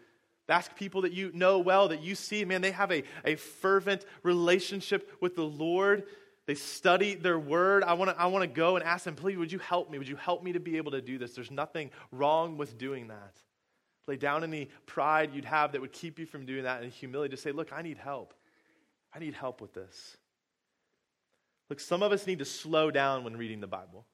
[0.49, 4.05] Ask people that you know well, that you see, man, they have a, a fervent
[4.23, 6.05] relationship with the Lord
[6.47, 7.83] they study their word.
[7.83, 9.99] I want to I want to go and ask them, please, would you help me?
[9.99, 11.35] Would you help me to be able to do this?
[11.35, 13.35] There's nothing wrong with doing that.
[14.07, 17.35] Lay down any pride you'd have that would keep you from doing that and humility
[17.35, 18.33] to say, look, I need help.
[19.13, 20.17] I need help with this.
[21.69, 24.07] Look, some of us need to slow down when reading the Bible.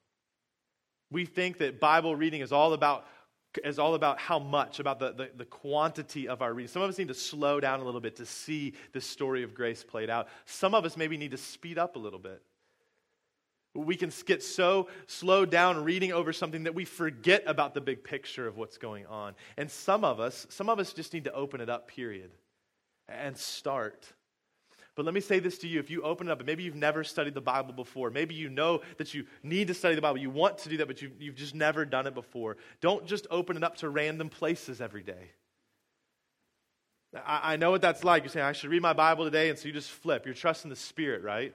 [1.11, 3.07] We think that Bible reading is all about
[3.65, 6.69] is all about how much, about the, the, the, quantity of our reading.
[6.69, 9.55] Some of us need to slow down a little bit to see the story of
[9.55, 10.29] grace played out.
[10.47, 12.43] Some of us maybe need to speed up a little bit.
[13.75, 18.05] We can get so slowed down reading over something that we forget about the big
[18.05, 19.35] picture of what's going on.
[19.57, 22.31] And some of us, some of us just need to open it up, period,
[23.09, 24.13] and start.
[24.95, 26.75] But let me say this to you if you open it up, and maybe you've
[26.75, 30.19] never studied the Bible before, maybe you know that you need to study the Bible,
[30.19, 32.59] you want to do that, but you've, you've just never done it before.
[32.81, 35.31] Don't just open it up to random places every day.
[37.15, 38.23] I, I know what that's like.
[38.23, 40.27] You're saying, I should read my Bible today, and so you just flip.
[40.27, 41.55] You're trusting the Spirit, right?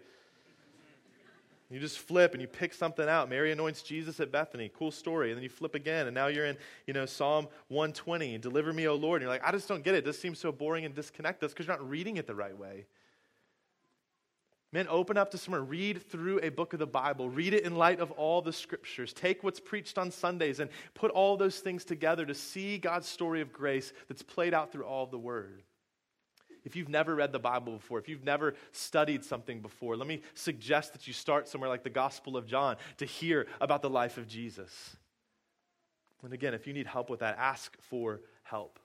[1.70, 3.30] You just flip and you pick something out.
[3.30, 4.72] Mary anoints Jesus at Bethany.
[4.74, 5.32] Cool story.
[5.32, 8.38] And then you flip again, and now you're in, you know, Psalm 120.
[8.38, 9.22] Deliver me, O Lord.
[9.22, 10.06] And you're like, I just don't get it.
[10.06, 11.42] This seems so boring and disconnect.
[11.42, 12.86] That's because you're not reading it the right way.
[14.74, 15.62] Man, open up to somewhere.
[15.62, 17.30] Read through a book of the Bible.
[17.30, 19.14] Read it in light of all the scriptures.
[19.14, 23.40] Take what's preached on Sundays and put all those things together to see God's story
[23.40, 25.64] of grace that's played out through all the Word.
[26.66, 30.22] If you've never read the Bible before, if you've never studied something before, let me
[30.34, 34.18] suggest that you start somewhere like the Gospel of John to hear about the life
[34.18, 34.98] of Jesus.
[36.24, 38.80] And again, if you need help with that, ask for help.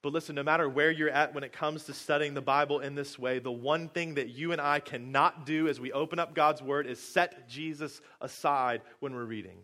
[0.00, 2.94] But listen, no matter where you're at when it comes to studying the Bible in
[2.94, 6.34] this way, the one thing that you and I cannot do as we open up
[6.34, 9.58] God's Word is set Jesus aside when we're reading.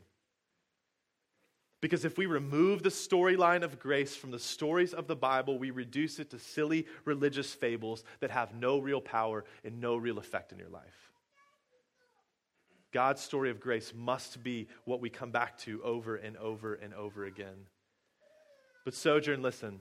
[1.80, 5.70] Because if we remove the storyline of grace from the stories of the Bible, we
[5.70, 10.50] reduce it to silly religious fables that have no real power and no real effect
[10.50, 11.12] in your life.
[12.90, 16.94] God's story of grace must be what we come back to over and over and
[16.94, 17.66] over again.
[18.84, 19.80] But, Sojourn, listen.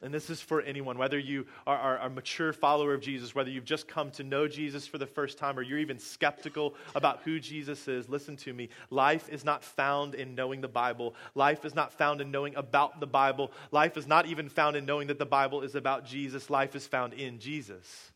[0.00, 3.50] And this is for anyone, whether you are, are, a mature follower of Jesus, whether
[3.50, 7.20] you've just come to know Jesus for the first time, or you're even skeptical about
[7.24, 8.08] who Jesus is.
[8.08, 8.68] Listen to me.
[8.90, 11.16] Life is not found in knowing the Bible.
[11.34, 13.50] Life is not found in knowing about the Bible.
[13.72, 16.48] Life is not even found in knowing that the Bible is about Jesus.
[16.48, 18.12] Life is found in Jesus.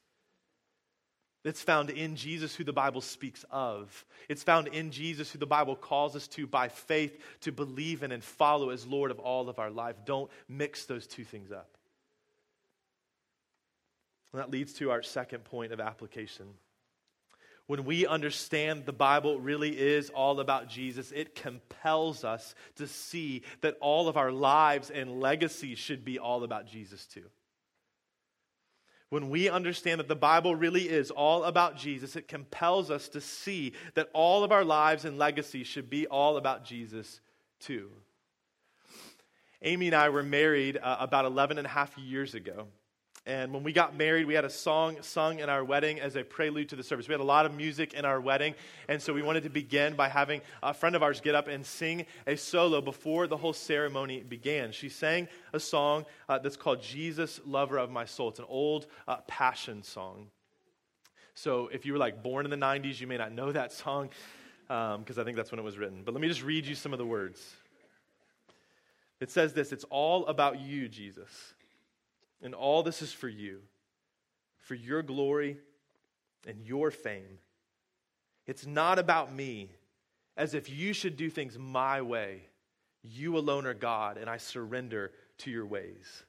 [1.44, 4.04] It's found in Jesus, who the Bible speaks of.
[4.28, 8.12] It's found in Jesus, who the Bible calls us to by faith to believe in
[8.12, 9.96] and follow as Lord of all of our life.
[10.04, 11.76] Don't mix those two things up.
[14.32, 16.46] And that leads to our second point of application.
[17.66, 23.42] When we understand the Bible really is all about Jesus, it compels us to see
[23.62, 27.24] that all of our lives and legacies should be all about Jesus too.
[29.12, 33.20] When we understand that the Bible really is all about Jesus, it compels us to
[33.20, 37.20] see that all of our lives and legacy should be all about Jesus
[37.60, 37.90] too.
[39.60, 42.68] Amy and I were married uh, about 11 and a half years ago.
[43.24, 46.24] And when we got married, we had a song sung in our wedding as a
[46.24, 47.06] prelude to the service.
[47.06, 48.54] We had a lot of music in our wedding.
[48.88, 51.64] And so we wanted to begin by having a friend of ours get up and
[51.64, 54.72] sing a solo before the whole ceremony began.
[54.72, 58.30] She sang a song uh, that's called Jesus, Lover of My Soul.
[58.30, 60.26] It's an old uh, passion song.
[61.34, 64.10] So if you were like born in the 90s, you may not know that song
[64.66, 66.02] because um, I think that's when it was written.
[66.04, 67.54] But let me just read you some of the words.
[69.20, 71.54] It says this It's all about you, Jesus.
[72.42, 73.60] And all this is for you,
[74.58, 75.58] for your glory
[76.46, 77.38] and your fame.
[78.46, 79.70] It's not about me,
[80.36, 82.42] as if you should do things my way.
[83.02, 86.24] You alone are God, and I surrender to your ways.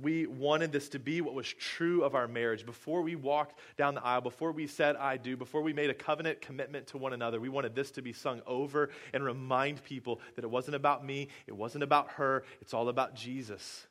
[0.00, 2.64] We wanted this to be what was true of our marriage.
[2.64, 5.94] Before we walked down the aisle, before we said, I do, before we made a
[5.94, 10.20] covenant commitment to one another, we wanted this to be sung over and remind people
[10.34, 13.86] that it wasn't about me, it wasn't about her, it's all about Jesus.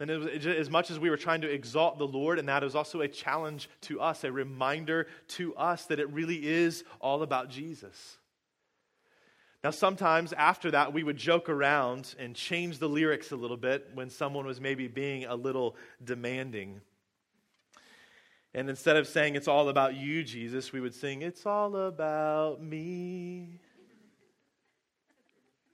[0.00, 3.02] And as much as we were trying to exalt the Lord, and that is also
[3.02, 8.16] a challenge to us, a reminder to us that it really is all about Jesus.
[9.62, 13.90] Now, sometimes after that, we would joke around and change the lyrics a little bit
[13.92, 16.80] when someone was maybe being a little demanding.
[18.54, 22.62] And instead of saying, It's all about you, Jesus, we would sing, It's all about
[22.62, 23.60] me.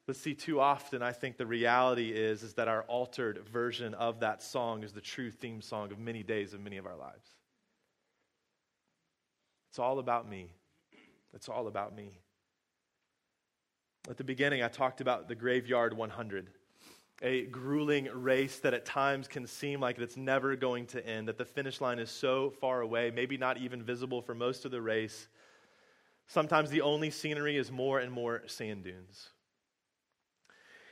[0.06, 4.20] But see, too often, I think the reality is, is that our altered version of
[4.20, 7.28] that song is the true theme song of many days of many of our lives.
[9.70, 10.52] It's all about me.
[11.34, 12.20] It's all about me.
[14.08, 16.50] At the beginning, I talked about the Graveyard 100,
[17.22, 21.36] a grueling race that at times can seem like it's never going to end, that
[21.36, 24.80] the finish line is so far away, maybe not even visible for most of the
[24.80, 25.26] race.
[26.28, 29.30] Sometimes the only scenery is more and more sand dunes.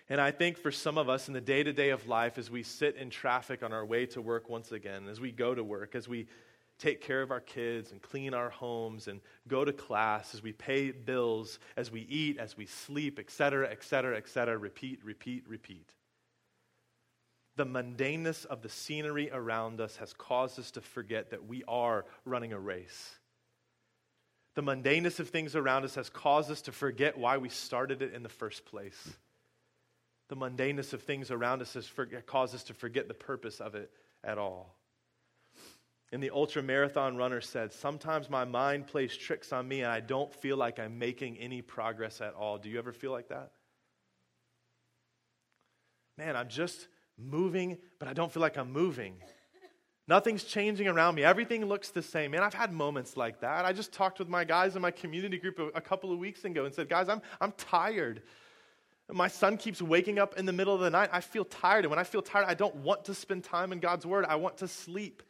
[0.09, 2.51] And I think for some of us in the day to day of life, as
[2.51, 5.65] we sit in traffic on our way to work once again, as we go to
[5.65, 6.27] work, as we
[6.79, 10.53] take care of our kids and clean our homes and go to class, as we
[10.53, 15.89] pay bills, as we eat, as we sleep, etc., etc., etc., repeat, repeat, repeat.
[17.57, 22.05] The mundaneness of the scenery around us has caused us to forget that we are
[22.25, 23.17] running a race.
[24.55, 28.13] The mundaneness of things around us has caused us to forget why we started it
[28.13, 29.17] in the first place.
[30.29, 31.91] The mundaneness of things around us has
[32.27, 33.91] caused us to forget the purpose of it
[34.23, 34.77] at all.
[36.13, 40.01] And the ultra marathon runner said, Sometimes my mind plays tricks on me and I
[40.01, 42.57] don't feel like I'm making any progress at all.
[42.57, 43.51] Do you ever feel like that?
[46.17, 46.87] Man, I'm just
[47.19, 49.17] moving, but I don't feel like I'm moving.
[50.07, 51.25] Nothing's changing around me.
[51.25, 52.33] Everything looks the same.
[52.33, 53.65] Man, I've had moments like that.
[53.65, 56.45] I just talked with my guys in my community group a, a couple of weeks
[56.45, 58.23] ago and said, Guys, I'm, I'm tired.
[59.13, 61.11] My son keeps waking up in the middle of the night.
[61.13, 61.85] I feel tired.
[61.85, 64.25] And when I feel tired, I don't want to spend time in God's Word.
[64.25, 65.23] I want to sleep.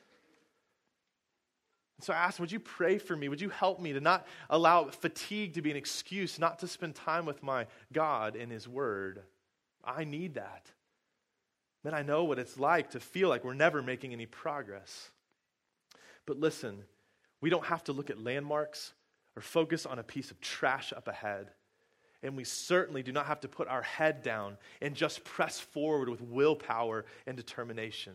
[2.00, 3.28] So I asked, Would you pray for me?
[3.28, 6.94] Would you help me to not allow fatigue to be an excuse not to spend
[6.94, 9.22] time with my God in His Word?
[9.84, 10.70] I need that.
[11.82, 15.10] Then I know what it's like to feel like we're never making any progress.
[16.26, 16.84] But listen,
[17.40, 18.94] we don't have to look at landmarks
[19.36, 21.50] or focus on a piece of trash up ahead.
[22.24, 26.08] And we certainly do not have to put our head down and just press forward
[26.08, 28.14] with willpower and determination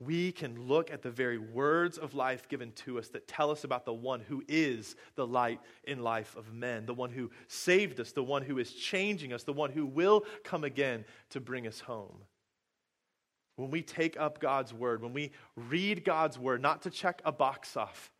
[0.00, 3.64] we can look at the very words of life given to us that tell us
[3.64, 8.00] about the one who is the light in life of men, the one who saved
[8.00, 11.66] us, the one who is changing us, the one who will come again to bring
[11.66, 12.16] us home.
[13.56, 17.30] When we take up God's word, when we read God's word, not to check a
[17.30, 18.10] box off,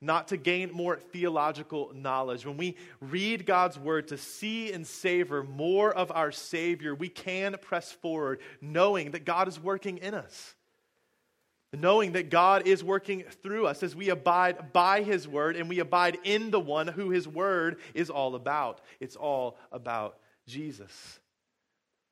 [0.00, 5.42] not to gain more theological knowledge, when we read God's word to see and savor
[5.42, 10.54] more of our Savior, we can press forward knowing that God is working in us
[11.74, 15.80] Knowing that God is working through us as we abide by His Word and we
[15.80, 18.80] abide in the one who His Word is all about.
[19.00, 21.20] It's all about Jesus.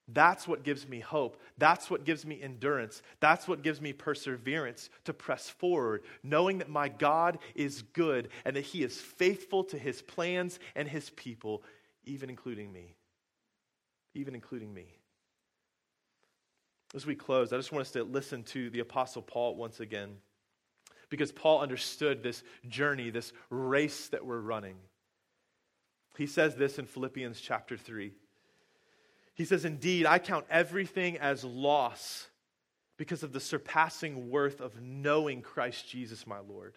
[0.09, 1.41] That's what gives me hope.
[1.59, 3.03] That's what gives me endurance.
[3.19, 8.55] That's what gives me perseverance to press forward, knowing that my God is good and
[8.55, 11.65] that He is faithful to His plans and His people,
[12.05, 12.95] even including me.
[14.15, 14.87] Even including me.
[16.95, 20.17] As we close, I just want us to listen to the Apostle Paul once again.
[21.11, 24.77] Because Paul understood this journey, this race that we're running.
[26.17, 28.13] He says this in Philippians chapter 3.
[29.37, 32.27] He says, Indeed, I count everything as loss
[32.97, 36.75] because of the surpassing worth of knowing Christ Jesus my Lord.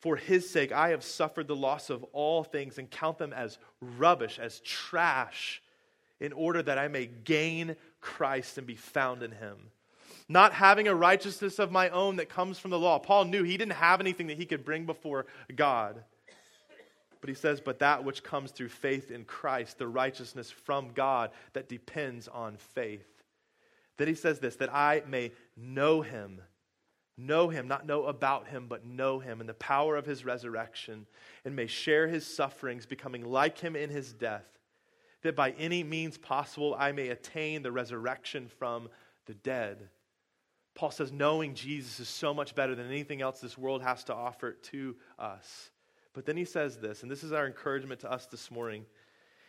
[0.00, 3.58] For his sake, I have suffered the loss of all things and count them as
[3.80, 5.62] rubbish, as trash
[6.20, 9.70] in order that I may gain Christ and be found in him.
[10.28, 12.98] Not having a righteousness of my own that comes from the law.
[12.98, 16.04] Paul knew he didn't have anything that he could bring before God.
[17.22, 21.30] But he says, but that which comes through faith in Christ, the righteousness from God
[21.54, 23.08] that depends on faith.
[23.96, 26.42] Then he says this, that I may know him.
[27.16, 31.06] Know him, not know about him, but know him and the power of his resurrection,
[31.46, 34.52] and may share his sufferings, becoming like him in his death
[35.22, 38.88] that by any means possible I may attain the resurrection from
[39.26, 39.88] the dead.
[40.74, 44.14] Paul says, knowing Jesus is so much better than anything else this world has to
[44.14, 45.70] offer to us.
[46.14, 48.84] But then he says this, and this is our encouragement to us this morning.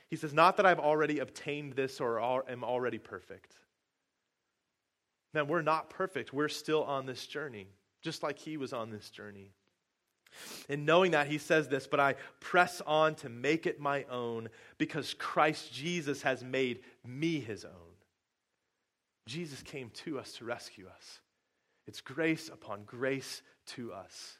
[0.09, 3.55] He says, Not that I've already obtained this or am already perfect.
[5.33, 6.31] Now, we're not perfect.
[6.31, 7.67] We're still on this journey,
[8.01, 9.51] just like he was on this journey.
[10.69, 14.49] And knowing that, he says this, but I press on to make it my own
[14.77, 17.71] because Christ Jesus has made me his own.
[19.27, 21.19] Jesus came to us to rescue us.
[21.87, 24.37] It's grace upon grace to us.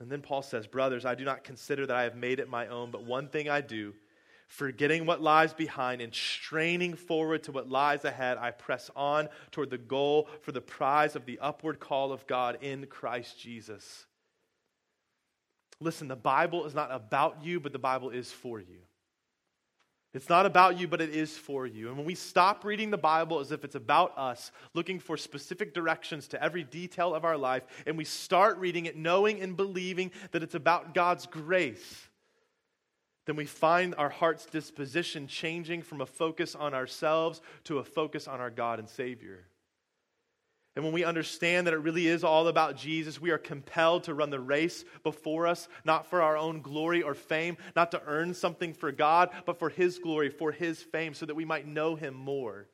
[0.00, 2.66] And then Paul says, Brothers, I do not consider that I have made it my
[2.66, 3.94] own, but one thing I do,
[4.46, 9.70] forgetting what lies behind and straining forward to what lies ahead, I press on toward
[9.70, 14.06] the goal for the prize of the upward call of God in Christ Jesus.
[15.80, 18.80] Listen, the Bible is not about you, but the Bible is for you.
[20.16, 21.88] It's not about you, but it is for you.
[21.88, 25.74] And when we stop reading the Bible as if it's about us, looking for specific
[25.74, 30.10] directions to every detail of our life, and we start reading it knowing and believing
[30.30, 32.08] that it's about God's grace,
[33.26, 38.26] then we find our heart's disposition changing from a focus on ourselves to a focus
[38.26, 39.44] on our God and Savior.
[40.76, 44.14] And when we understand that it really is all about Jesus, we are compelled to
[44.14, 48.34] run the race before us, not for our own glory or fame, not to earn
[48.34, 51.96] something for God, but for His glory, for His fame, so that we might know
[51.96, 52.68] Him more.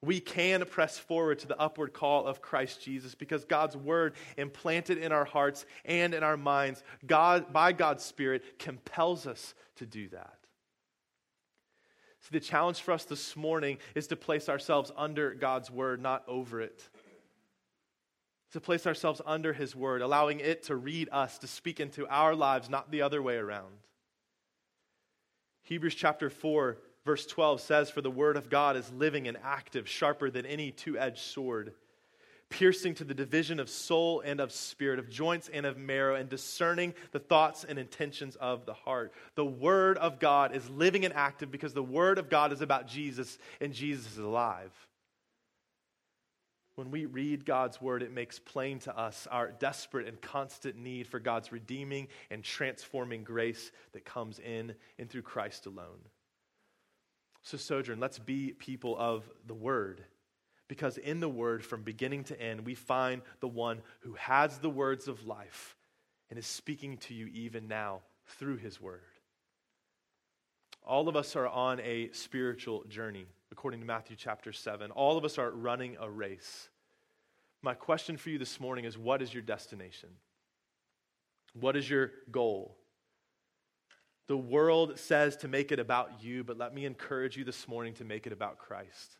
[0.00, 4.96] We can press forward to the upward call of Christ Jesus because God's word implanted
[4.96, 10.08] in our hearts and in our minds, God, by God's Spirit, compels us to do
[10.08, 10.41] that.
[12.22, 16.22] See, the challenge for us this morning is to place ourselves under God's word, not
[16.28, 16.88] over it.
[18.52, 22.34] To place ourselves under his word, allowing it to read us, to speak into our
[22.36, 23.74] lives, not the other way around.
[25.64, 29.88] Hebrews chapter 4, verse 12 says, For the word of God is living and active,
[29.88, 31.74] sharper than any two edged sword
[32.52, 36.28] piercing to the division of soul and of spirit, of joints and of marrow, and
[36.28, 39.14] discerning the thoughts and intentions of the heart.
[39.36, 42.86] The Word of God is living and active because the Word of God is about
[42.86, 44.70] Jesus and Jesus is alive.
[46.74, 51.06] When we read God's Word, it makes plain to us our desperate and constant need
[51.06, 56.00] for God's redeeming and transforming grace that comes in and through Christ alone.
[57.42, 60.04] So, Sojourn, let's be people of the Word
[60.68, 64.70] because in the Word, from beginning to end, we find the one who has the
[64.70, 65.76] words of life
[66.30, 69.00] and is speaking to you even now through His Word.
[70.84, 74.90] All of us are on a spiritual journey, according to Matthew chapter 7.
[74.90, 76.68] All of us are running a race.
[77.62, 80.08] My question for you this morning is what is your destination?
[81.54, 82.76] What is your goal?
[84.26, 87.94] The world says to make it about you, but let me encourage you this morning
[87.94, 89.16] to make it about Christ.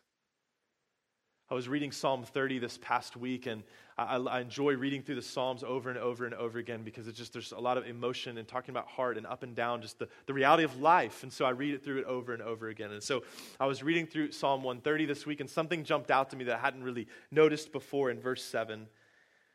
[1.53, 3.61] I was reading Psalm 30 this past week, and
[3.95, 7.15] I, I, enjoy reading through the Psalms over and over and over again because it's
[7.15, 9.99] just there's a lot of emotion and talking about heart and up and down, just
[9.99, 11.21] the, the reality of life.
[11.21, 12.89] And so I read it through it over and over again.
[12.89, 13.21] And so
[13.59, 16.55] I was reading through Psalm 130 this week, and something jumped out to me that
[16.55, 18.87] I hadn't really noticed before in verse 7.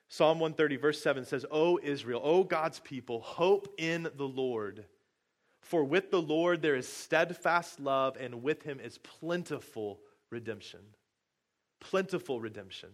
[0.09, 4.84] Psalm 130, verse 7 says, O Israel, O God's people, hope in the Lord.
[5.62, 9.99] For with the Lord there is steadfast love, and with him is plentiful
[10.30, 10.78] redemption
[11.81, 12.91] plentiful redemption.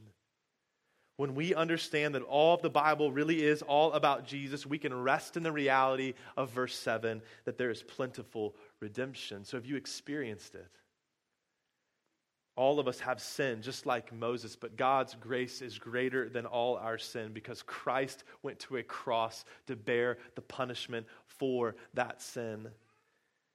[1.17, 4.93] When we understand that all of the Bible really is all about Jesus, we can
[4.93, 9.45] rest in the reality of verse 7 that there is plentiful redemption.
[9.45, 10.67] So, have you experienced it?
[12.57, 16.77] All of us have sin, just like Moses, but God's grace is greater than all
[16.77, 22.69] our sin because Christ went to a cross to bear the punishment for that sin.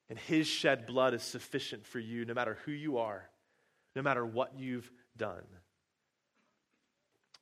[0.09, 3.29] And his shed blood is sufficient for you, no matter who you are,
[3.95, 5.45] no matter what you've done.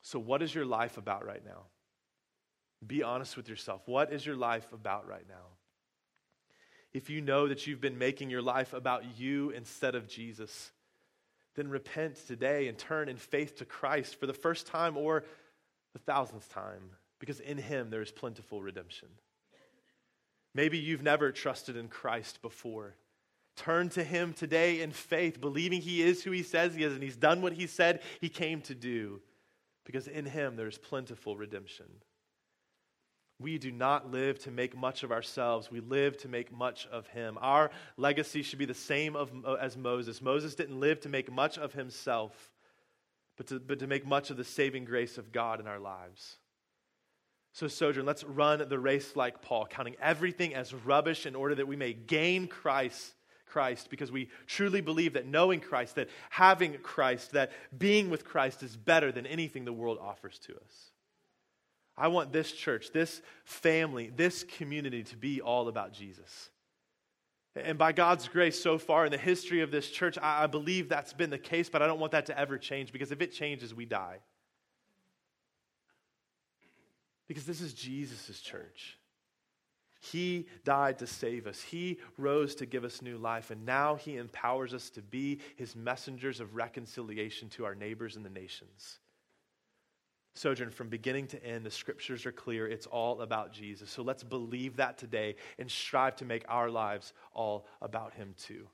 [0.02, 1.64] So, what is your life about right now?
[2.86, 3.82] Be honest with yourself.
[3.86, 5.56] What is your life about right now?
[6.94, 10.72] If you know that you've been making your life about you instead of Jesus,
[11.56, 15.24] then repent today and turn in faith to Christ for the first time or
[15.94, 19.10] the thousandth time, because in Him there is plentiful redemption.
[20.54, 22.96] Maybe you've never trusted in Christ before.
[23.58, 27.02] Turn to him today in faith, believing he is who he says he is, and
[27.02, 29.20] he's done what he said he came to do,
[29.84, 31.88] because in him there's plentiful redemption.
[33.40, 35.72] We do not live to make much of ourselves.
[35.72, 37.38] We live to make much of him.
[37.42, 40.22] Our legacy should be the same of, uh, as Moses.
[40.22, 42.52] Moses didn't live to make much of himself,
[43.38, 46.38] but to, but to make much of the saving grace of God in our lives.
[47.54, 51.68] So, Sojourn, let's run the race like Paul, counting everything as rubbish in order that
[51.68, 53.14] we may gain Christ
[53.50, 58.64] Christ because we truly believe that knowing Christ, that having Christ, that being with Christ
[58.64, 60.92] is better than anything the world offers to us.
[61.98, 66.50] I want this church, this family, this community to be all about Jesus.
[67.56, 71.14] And by God's grace, so far in the history of this church, I, believe that's
[71.14, 73.74] been the case, but I don't want that to ever change because if it changes,
[73.74, 74.20] we die.
[77.28, 78.98] Because this is Jesus' church.
[80.00, 81.62] He died to save us.
[81.62, 83.52] He rose to give us new life.
[83.52, 88.26] And now He empowers us to be His messengers of reconciliation to our neighbors and
[88.26, 89.00] the nations.
[90.36, 92.68] Sojourn, from beginning to end, the scriptures are clear.
[92.68, 93.90] It's all about Jesus.
[93.90, 98.68] So let's believe that today and strive to make our lives all about Him too.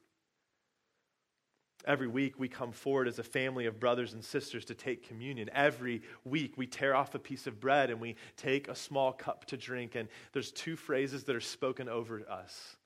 [1.85, 5.49] Every week we come forward as a family of brothers and sisters to take communion.
[5.53, 9.45] Every week we tear off a piece of bread and we take a small cup
[9.45, 9.95] to drink.
[9.95, 12.77] And there's two phrases that are spoken over us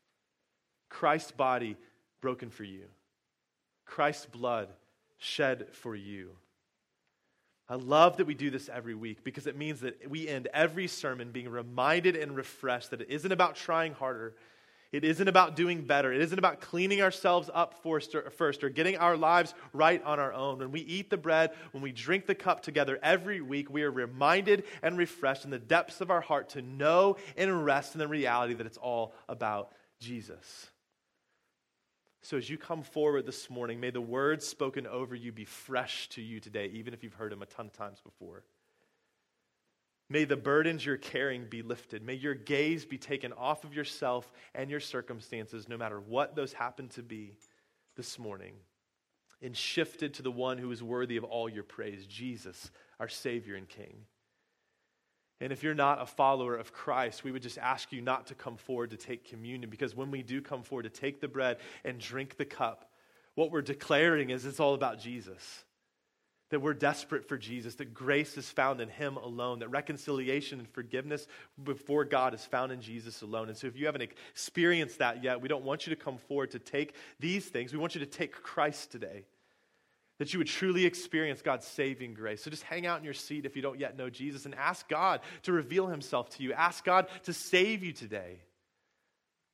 [0.89, 1.78] Christ's body
[2.22, 2.86] broken for you,
[3.86, 4.70] Christ's blood
[5.18, 6.32] shed for you.
[7.70, 10.88] I love that we do this every week because it means that we end every
[10.88, 14.36] sermon being reminded and refreshed that it isn't about trying harder.
[14.92, 16.14] It isn't about doing better.
[16.14, 18.16] It isn't about cleaning ourselves up first
[18.64, 20.60] or, getting our lives right on our own.
[20.60, 23.92] When we eat the bread, when we drink the cup together every week, we are
[23.92, 28.08] reminded and refreshed in the depths of our heart to know and rest in the
[28.08, 30.68] reality that it's all about Jesus.
[32.22, 36.10] So, as you come forward this morning, may the words spoken over you be fresh
[36.10, 38.44] to you today, even if you've heard them a ton of times before.
[40.10, 42.01] May the burdens you're carrying be lifted.
[42.01, 46.53] May your gaze be taken off of yourself and your circumstances, no matter what those
[46.53, 47.34] happen to be
[47.95, 48.53] this morning,
[49.41, 53.55] and shifted to the one who is worthy of all your praise, Jesus, our Savior
[53.55, 54.05] and King.
[55.39, 58.36] And if you're not a follower of Christ, we would just ask you not to
[58.36, 61.58] come forward to take communion because when we do come forward to take the bread
[61.84, 62.89] and drink the cup,
[63.36, 65.64] what we're declaring is it's all about Jesus.
[66.50, 70.70] That we're desperate for Jesus, that grace is found in Him alone, that reconciliation and
[70.70, 71.28] forgiveness
[71.62, 73.50] before God is found in Jesus alone.
[73.50, 76.52] And so, if you haven't experienced that yet, we don't want you to come forward
[76.52, 77.74] to take these things.
[77.74, 79.26] We want you to take Christ today
[80.20, 82.43] that you would truly experience God's saving grace.
[82.43, 84.88] So just hang out in your seat if you don't yet know Jesus and ask
[84.88, 86.54] God to reveal himself to you.
[86.54, 88.39] Ask God to save you today.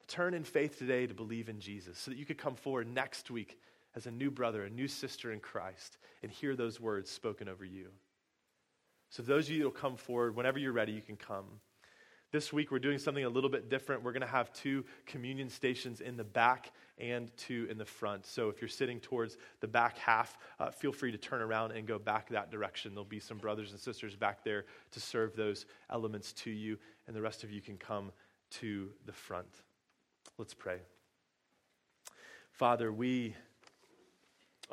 [0.08, 3.30] Turn in faith today to believe in Jesus so that you could come forward next
[3.30, 3.58] week
[3.96, 7.66] as a new brother, a new sister in Christ, and hear those words spoken over
[7.66, 7.90] you.
[9.10, 11.46] So, those of you that will come forward, whenever you're ready, you can come.
[12.32, 14.02] This week, we're doing something a little bit different.
[14.02, 18.26] We're going to have two communion stations in the back and two in the front.
[18.26, 21.88] So if you're sitting towards the back half, uh, feel free to turn around and
[21.88, 22.96] go back that direction.
[22.96, 27.16] There'll be some brothers and sisters back there to serve those elements to you, and
[27.16, 28.12] the rest of you can come
[28.54, 29.62] to the front.
[30.40, 30.80] Let's pray.
[32.52, 33.36] Father, we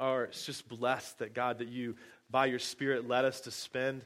[0.00, 1.94] are just blessed that, God, that you,
[2.30, 4.02] by your Spirit, led us to spend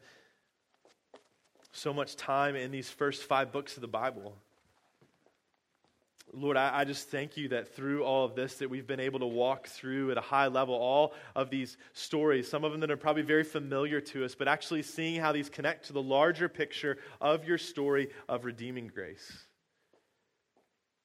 [1.73, 4.35] so much time in these first five books of the Bible.
[6.33, 9.21] Lord, I, I, just thank you that through all of this that we've been able
[9.21, 12.91] to walk through at a high level all of these stories, some of them that
[12.91, 16.49] are probably very familiar to us, but actually seeing how these connect to the larger
[16.49, 19.47] picture of your story of redeeming grace.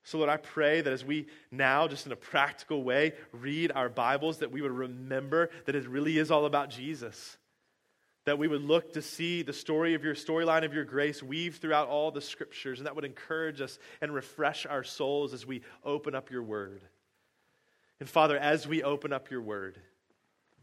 [0.09, 3.89] So, Lord, I pray that as we now, just in a practical way, read our
[3.89, 7.37] Bibles, that we would remember that it really is all about Jesus
[8.25, 11.55] that we would look to see the story of your storyline of your grace weave
[11.55, 15.61] throughout all the scriptures, and that would encourage us and refresh our souls as we
[15.83, 16.83] open up your word.
[17.99, 19.79] And Father, as we open up your word,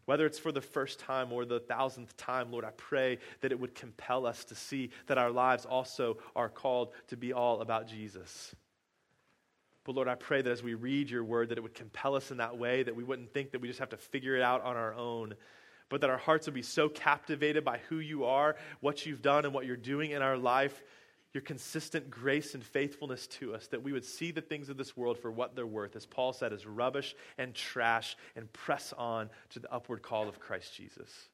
[0.04, 3.58] whether it's for the first time or the thousandth time, Lord, I pray that it
[3.58, 7.88] would compel us to see that our lives also are called to be all about
[7.88, 8.54] Jesus.
[9.86, 12.32] But Lord, I pray that as we read your word, that it would compel us
[12.32, 14.62] in that way, that we wouldn't think that we just have to figure it out
[14.64, 15.34] on our own,
[15.88, 19.44] but that our hearts would be so captivated by who you are, what you've done,
[19.44, 20.82] and what you're doing in our life,
[21.32, 24.96] your consistent grace and faithfulness to us, that we would see the things of this
[24.96, 29.30] world for what they're worth, as Paul said, as rubbish and trash, and press on
[29.50, 31.28] to the upward call of Christ Jesus.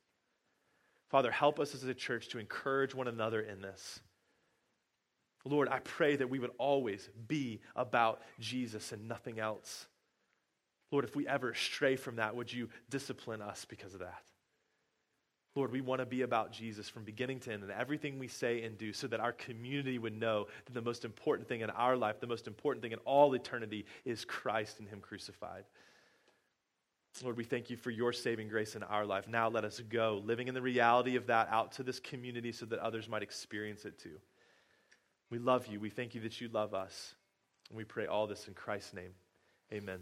[1.09, 4.01] Father, help us as a church to encourage one another in this.
[5.45, 9.87] Lord, I pray that we would always be about Jesus and nothing else.
[10.91, 14.23] Lord, if we ever stray from that, would you discipline us because of that?
[15.55, 18.63] Lord, we want to be about Jesus from beginning to end and everything we say
[18.63, 21.97] and do so that our community would know that the most important thing in our
[21.97, 25.65] life, the most important thing in all eternity is Christ and Him crucified.
[27.23, 29.29] Lord, we thank you for your saving grace in our life.
[29.29, 32.65] Now let us go, living in the reality of that out to this community so
[32.67, 34.19] that others might experience it too.
[35.33, 35.81] We love you.
[35.81, 37.15] We thank you that you love us.
[37.71, 39.15] And we pray all this in Christ's name.
[39.73, 40.01] Amen.